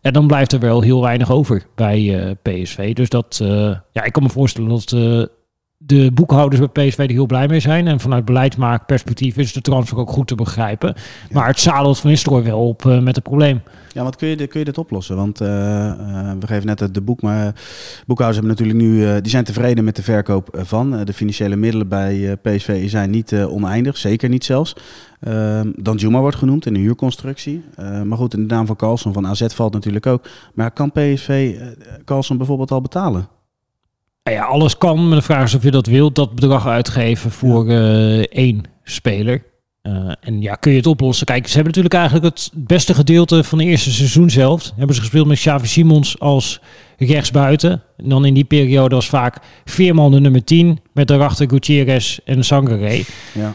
En 0.00 0.12
dan 0.12 0.26
blijft 0.26 0.52
er 0.52 0.60
wel 0.60 0.80
heel 0.80 1.00
weinig 1.00 1.30
over 1.30 1.66
bij 1.74 2.00
uh, 2.00 2.30
PSV. 2.42 2.94
Dus 2.94 3.08
dat, 3.08 3.38
uh, 3.42 3.48
ja, 3.92 4.04
ik 4.04 4.12
kan 4.12 4.22
me 4.22 4.28
voorstellen 4.28 4.68
dat 4.68 4.92
de 5.82 6.10
boekhouders 6.12 6.60
bij 6.72 6.88
PSV 6.88 6.98
er 6.98 7.10
heel 7.10 7.26
blij 7.26 7.48
mee 7.48 7.60
zijn. 7.60 7.86
En 7.86 8.00
vanuit 8.00 8.24
beleidsmaakperspectief 8.24 9.36
is 9.36 9.52
de 9.52 9.60
transfer 9.60 9.98
ook 9.98 10.10
goed 10.10 10.26
te 10.26 10.34
begrijpen. 10.34 10.94
Maar 11.30 11.46
het 11.46 11.60
zadelt 11.60 11.98
van 11.98 12.10
Nistelrooy 12.10 12.42
wel 12.42 12.68
op 12.68 12.84
met 12.84 13.14
het 13.14 13.24
probleem. 13.24 13.62
Ja, 13.92 14.02
wat 14.02 14.16
kun 14.16 14.28
je, 14.28 14.46
kun 14.46 14.58
je 14.58 14.64
dit 14.64 14.78
oplossen? 14.78 15.16
Want 15.16 15.40
uh, 15.40 15.48
uh, 15.48 16.30
we 16.40 16.46
geven 16.46 16.66
net 16.66 16.94
de 16.94 17.00
boek, 17.00 17.22
maar 17.22 17.54
boekhouders 18.06 18.40
hebben 18.40 18.56
natuurlijk 18.58 18.78
nu, 18.78 19.20
die 19.20 19.30
zijn 19.30 19.44
tevreden 19.44 19.84
met 19.84 19.96
de 19.96 20.02
verkoop 20.02 20.48
van. 20.52 21.04
de 21.04 21.12
financiële 21.12 21.56
middelen 21.56 21.88
bij 21.88 22.36
PSV 22.42 22.90
zijn 22.90 23.10
niet 23.10 23.34
oneindig, 23.34 23.96
zeker 23.96 24.28
niet 24.28 24.44
zelfs. 24.44 24.76
Ehm, 25.20 25.70
dan 25.76 25.96
Juma 25.96 26.20
wordt 26.20 26.36
genoemd 26.36 26.66
in 26.66 26.74
de 26.74 26.80
huurconstructie. 26.80 27.64
maar 28.04 28.18
goed, 28.18 28.34
in 28.34 28.48
de 28.48 28.54
naam 28.54 28.66
van 28.66 28.76
Carlson 28.76 29.12
van 29.12 29.26
AZ 29.26 29.46
valt 29.46 29.72
natuurlijk 29.72 30.06
ook. 30.06 30.28
Maar 30.54 30.70
kan 30.70 30.92
PSV 30.92 31.58
Carlson 32.04 32.36
bijvoorbeeld 32.36 32.70
al 32.70 32.80
betalen? 32.80 33.28
Ja, 34.22 34.44
alles 34.44 34.78
kan, 34.78 35.08
maar 35.08 35.16
de 35.16 35.24
vraag 35.24 35.44
is 35.44 35.54
of 35.54 35.62
je 35.62 35.70
dat 35.70 35.86
wilt, 35.86 36.14
dat 36.14 36.34
bedrag 36.34 36.66
uitgeven 36.66 37.30
voor 37.30 37.70
ja. 37.70 38.22
één 38.22 38.62
speler. 38.84 39.42
Uh, 39.82 40.12
en 40.20 40.42
ja, 40.42 40.54
kun 40.54 40.70
je 40.70 40.76
het 40.76 40.86
oplossen? 40.86 41.26
Kijk, 41.26 41.46
ze 41.46 41.54
hebben 41.54 41.66
natuurlijk 41.66 41.94
eigenlijk 41.94 42.24
het 42.24 42.50
beste 42.54 42.94
gedeelte 42.94 43.44
van 43.44 43.58
de 43.58 43.64
eerste 43.64 43.92
seizoen 43.92 44.30
zelf. 44.30 44.72
Hebben 44.76 44.94
ze 44.94 45.00
gespeeld 45.00 45.26
met 45.26 45.38
Xavi 45.38 45.66
Simons 45.66 46.18
als 46.18 46.60
rechtsbuiten. 46.98 47.82
En 47.96 48.08
dan 48.08 48.24
in 48.24 48.34
die 48.34 48.44
periode 48.44 48.94
was 48.94 49.08
vaak 49.08 49.38
Veerman 49.64 50.10
de 50.10 50.20
nummer 50.20 50.44
10. 50.44 50.80
Met 50.92 51.08
daarachter 51.08 51.48
Gutierrez 51.48 52.18
en 52.24 52.44
Sangare. 52.44 53.04
Ja. 53.32 53.54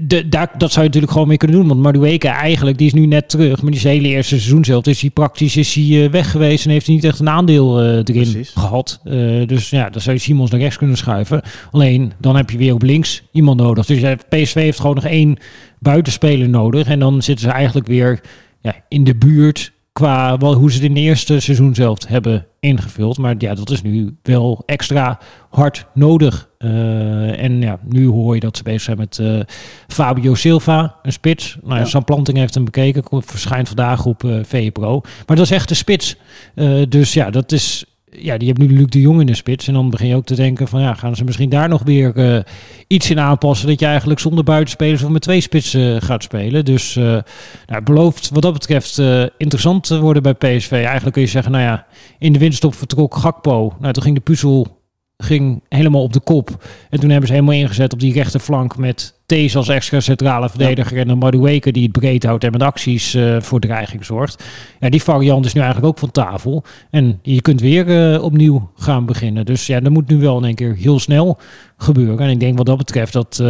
De, 0.00 0.28
daar, 0.28 0.50
dat 0.58 0.70
zou 0.70 0.80
je 0.80 0.86
natuurlijk 0.86 1.12
gewoon 1.12 1.28
mee 1.28 1.36
kunnen 1.36 1.56
doen. 1.56 1.68
Want 1.68 1.80
Madueke 1.80 2.28
eigenlijk, 2.28 2.78
die 2.78 2.86
is 2.86 2.92
nu 2.92 3.06
net 3.06 3.28
terug. 3.28 3.62
Maar 3.62 3.72
die 3.72 3.80
hele 3.80 4.08
eerste 4.08 4.38
seizoen 4.38 4.64
zelf 4.64 4.86
is 4.86 5.00
hij 5.00 5.10
praktisch 5.10 5.56
is 5.56 5.74
hij, 5.74 5.84
uh, 5.84 6.10
weg 6.10 6.30
geweest. 6.30 6.64
En 6.64 6.70
heeft 6.70 6.86
hij 6.86 6.94
niet 6.94 7.04
echt 7.04 7.18
een 7.18 7.28
aandeel 7.28 7.82
uh, 7.82 7.88
erin 7.88 8.04
Precies. 8.04 8.50
gehad. 8.54 9.00
Uh, 9.04 9.46
dus 9.46 9.70
ja, 9.70 9.90
dan 9.90 10.00
zou 10.00 10.16
je 10.16 10.22
Simons 10.22 10.50
naar 10.50 10.60
rechts 10.60 10.76
kunnen 10.78 10.96
schuiven. 10.96 11.42
Alleen, 11.70 12.12
dan 12.18 12.36
heb 12.36 12.50
je 12.50 12.58
weer 12.58 12.74
op 12.74 12.82
links 12.82 13.22
iemand 13.32 13.60
nodig. 13.60 13.86
Dus 13.86 14.14
PSV 14.28 14.54
heeft 14.54 14.80
gewoon 14.80 14.94
nog 14.94 15.04
één 15.04 15.36
buitenspeler 15.78 16.48
nodig. 16.48 16.86
En 16.86 16.98
dan 16.98 17.22
zitten 17.22 17.44
ze 17.44 17.52
eigenlijk 17.52 17.86
weer 17.86 18.20
ja, 18.60 18.74
in 18.88 19.04
de 19.04 19.14
buurt 19.14 19.72
qua 19.92 20.36
wel, 20.36 20.54
hoe 20.54 20.70
ze 20.70 20.76
het 20.76 20.84
in 20.84 20.90
het 20.90 21.04
eerste 21.04 21.40
seizoen 21.40 21.74
zelf 21.74 22.06
hebben 22.06 22.46
ingevuld. 22.60 23.18
Maar 23.18 23.34
ja, 23.38 23.54
dat 23.54 23.70
is 23.70 23.82
nu 23.82 24.16
wel 24.22 24.62
extra 24.66 25.18
hard 25.50 25.86
nodig. 25.94 26.48
Uh, 26.58 27.42
en 27.42 27.60
ja, 27.60 27.78
nu 27.88 28.06
hoor 28.06 28.34
je 28.34 28.40
dat 28.40 28.56
ze 28.56 28.62
bezig 28.62 28.82
zijn 28.82 28.96
met 28.96 29.18
uh, 29.18 29.40
Fabio 29.88 30.34
Silva, 30.34 30.94
een 31.02 31.12
spits. 31.12 31.58
Nou 31.62 31.78
ja, 31.78 31.84
Sam 31.84 32.04
Planting 32.04 32.38
heeft 32.38 32.54
hem 32.54 32.64
bekeken, 32.64 33.04
verschijnt 33.22 33.68
vandaag 33.68 34.06
op 34.06 34.22
uh, 34.22 34.38
VPRO. 34.44 35.00
Maar 35.26 35.36
dat 35.36 35.44
is 35.44 35.50
echt 35.50 35.68
de 35.68 35.74
spits. 35.74 36.16
dus 36.88 37.12
ja, 37.12 37.30
dat 37.30 37.52
is 37.52 37.84
ja, 38.18 38.36
die 38.36 38.48
hebben 38.48 38.66
nu 38.66 38.76
Luc 38.76 38.86
de 38.86 39.00
Jong 39.00 39.20
in 39.20 39.26
de 39.26 39.34
spits. 39.34 39.68
En 39.68 39.74
dan 39.74 39.90
begin 39.90 40.08
je 40.08 40.16
ook 40.16 40.24
te 40.24 40.34
denken 40.34 40.68
van 40.68 40.80
ja, 40.80 40.94
gaan 40.94 41.16
ze 41.16 41.24
misschien 41.24 41.48
daar 41.48 41.68
nog 41.68 41.82
weer 41.82 42.16
uh, 42.16 42.38
iets 42.86 43.10
in 43.10 43.20
aanpassen. 43.20 43.68
Dat 43.68 43.80
je 43.80 43.86
eigenlijk 43.86 44.20
zonder 44.20 44.44
buitenspelers 44.44 45.02
of 45.02 45.10
met 45.10 45.22
twee 45.22 45.40
spitsen 45.40 45.94
uh, 45.94 46.00
gaat 46.00 46.22
spelen. 46.22 46.64
Dus 46.64 46.96
uh, 46.96 47.18
nou, 47.66 47.82
belooft 47.84 48.30
wat 48.30 48.42
dat 48.42 48.52
betreft 48.52 48.98
interessant 49.36 49.84
te 49.86 50.00
worden 50.00 50.22
bij 50.22 50.34
PSV. 50.34 50.72
Eigenlijk 50.72 51.12
kun 51.12 51.22
je 51.22 51.28
zeggen, 51.28 51.52
nou 51.52 51.64
ja, 51.64 51.86
in 52.18 52.32
de 52.32 52.38
winterstop 52.38 52.74
vertrok 52.74 53.16
Gakpo. 53.16 53.72
Nou, 53.80 53.92
toen 53.92 54.02
ging 54.02 54.14
de 54.14 54.20
puzzel 54.20 54.81
ging 55.22 55.62
helemaal 55.68 56.02
op 56.02 56.12
de 56.12 56.20
kop. 56.20 56.64
En 56.90 57.00
toen 57.00 57.10
hebben 57.10 57.28
ze 57.28 57.34
helemaal 57.34 57.54
ingezet 57.54 57.92
op 57.92 58.00
die 58.00 58.12
rechterflank 58.12 58.76
met 58.76 59.14
Thees 59.26 59.56
als 59.56 59.68
extra 59.68 60.00
centrale 60.00 60.48
verdediger 60.48 60.98
en 60.98 61.06
dan 61.06 61.18
Madueke 61.18 61.72
die 61.72 61.82
het 61.82 61.92
breed 61.92 62.24
houdt 62.24 62.44
en 62.44 62.52
met 62.52 62.62
acties 62.62 63.14
uh, 63.14 63.40
voor 63.40 63.60
dreiging 63.60 64.04
zorgt. 64.04 64.44
Ja, 64.80 64.88
die 64.88 65.02
variant 65.02 65.44
is 65.44 65.52
nu 65.52 65.60
eigenlijk 65.60 65.90
ook 65.90 65.98
van 65.98 66.10
tafel. 66.10 66.64
En 66.90 67.18
je 67.22 67.40
kunt 67.40 67.60
weer 67.60 68.12
uh, 68.12 68.22
opnieuw 68.22 68.70
gaan 68.76 69.06
beginnen. 69.06 69.44
Dus 69.44 69.66
ja, 69.66 69.80
dat 69.80 69.92
moet 69.92 70.08
nu 70.08 70.16
wel 70.16 70.38
in 70.38 70.44
één 70.44 70.54
keer 70.54 70.74
heel 70.74 70.98
snel 70.98 71.38
gebeuren. 71.76 72.18
En 72.18 72.30
ik 72.30 72.40
denk 72.40 72.56
wat 72.56 72.66
dat 72.66 72.78
betreft 72.78 73.12
dat 73.12 73.38
uh, 73.42 73.48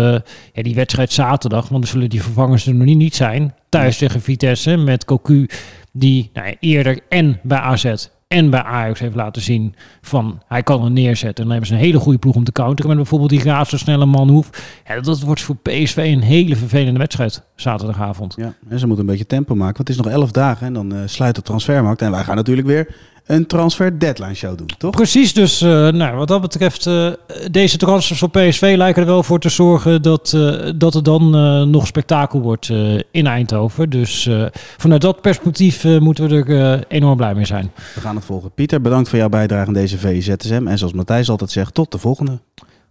ja, 0.53 0.63
die 0.63 0.75
wedstrijd 0.75 1.13
zaterdag, 1.13 1.69
want 1.69 1.85
er 1.85 1.91
zullen 1.91 2.11
die 2.11 2.23
vervangers 2.23 2.67
er 2.67 2.75
nog 2.75 2.87
niet, 2.87 2.97
niet 2.97 3.15
zijn, 3.15 3.55
thuis 3.69 3.99
tegen 3.99 4.21
Vitesse 4.21 4.77
met 4.77 5.05
Cocu 5.05 5.49
die 5.93 6.31
nou, 6.33 6.57
eerder 6.61 7.01
en 7.09 7.41
bij 7.43 7.59
AZ 7.59 7.95
en 8.33 8.51
bij 8.51 8.63
Ajax 8.63 9.01
heeft 9.01 9.15
laten 9.15 9.43
zien 9.43 9.75
van 10.01 10.43
hij 10.47 10.63
kan 10.63 10.85
er 10.85 10.91
neerzetten. 10.91 11.45
En 11.45 11.51
dan 11.51 11.51
hebben 11.51 11.67
ze 11.67 11.75
een 11.75 11.87
hele 11.87 11.99
goede 11.99 12.19
ploeg 12.19 12.35
om 12.35 12.45
te 12.45 12.53
counteren. 12.53 12.87
Met 12.87 12.97
bijvoorbeeld 12.97 13.31
die 13.31 13.43
razendsnelle 13.43 14.07
man 14.07 14.29
hoef. 14.29 14.51
Ja, 14.87 15.01
dat 15.01 15.21
wordt 15.21 15.41
voor 15.41 15.57
PSV 15.57 15.97
een 15.97 16.23
hele 16.23 16.57
vervelende 16.57 16.99
wedstrijd 16.99 17.43
zaterdagavond. 17.57 18.35
Ja, 18.37 18.55
en 18.69 18.79
ze 18.79 18.87
moeten 18.87 19.05
een 19.05 19.11
beetje 19.11 19.27
tempo 19.27 19.55
maken. 19.55 19.77
Want 19.77 19.89
het 19.89 19.99
is 19.99 20.05
nog 20.05 20.13
elf 20.13 20.31
dagen 20.31 20.67
en 20.67 20.73
dan 20.73 20.95
uh, 20.95 21.01
sluit 21.07 21.35
de 21.35 21.43
transfermarkt. 21.43 22.03
En 22.03 22.11
wij 22.11 22.25
gaan 22.25 22.37
natuurlijk 22.37 22.67
weer 22.67 22.95
een 23.27 23.47
transfer 23.47 23.99
deadline 23.99 24.35
show 24.35 24.59
doen, 24.59 24.69
toch? 24.79 24.91
Precies, 24.91 25.33
dus 25.33 25.63
uh, 25.63 25.89
nou, 25.89 26.17
wat 26.17 26.29
dat 26.29 26.41
betreft, 26.41 26.87
uh, 26.87 27.13
deze 27.51 27.77
transfers 27.77 28.19
voor 28.19 28.31
PSV 28.31 28.75
lijken 28.77 29.03
er 29.03 29.09
wel 29.09 29.23
voor 29.23 29.39
te 29.39 29.49
zorgen 29.49 30.03
dat, 30.03 30.33
uh, 30.35 30.71
dat 30.77 30.95
er 30.95 31.03
dan 31.03 31.31
nog 31.71 31.87
spektakel 31.87 32.41
wordt 32.41 32.69
in 33.11 33.27
Eindhoven. 33.27 33.91
Dus 33.91 34.29
vanuit 34.77 35.01
dat 35.01 35.21
perspectief 35.21 35.85
moeten 35.85 36.29
we 36.29 36.55
er 36.55 36.85
enorm 36.89 37.17
blij 37.17 37.35
mee 37.35 37.45
zijn. 37.45 37.73
We 37.95 38.01
gaan 38.01 38.17
het 38.17 38.25
volgen. 38.25 38.53
Pieter, 38.53 38.81
bedankt 38.81 39.09
voor 39.09 39.19
jouw 39.19 39.29
bijdrage 39.29 39.67
aan 39.67 39.73
deze 39.73 39.99
VZSM. 39.99 40.67
En 40.67 40.79
zoals 40.79 40.93
Matthijs 40.93 41.29
altijd 41.29 41.51
zegt, 41.51 41.75
tot 41.75 41.93
de 41.93 41.99
volgende. 41.99 42.39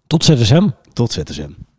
Tot 0.08 0.24
ZSM. 0.24 0.68
Tot 0.94 1.12
ZSM. 1.12 1.71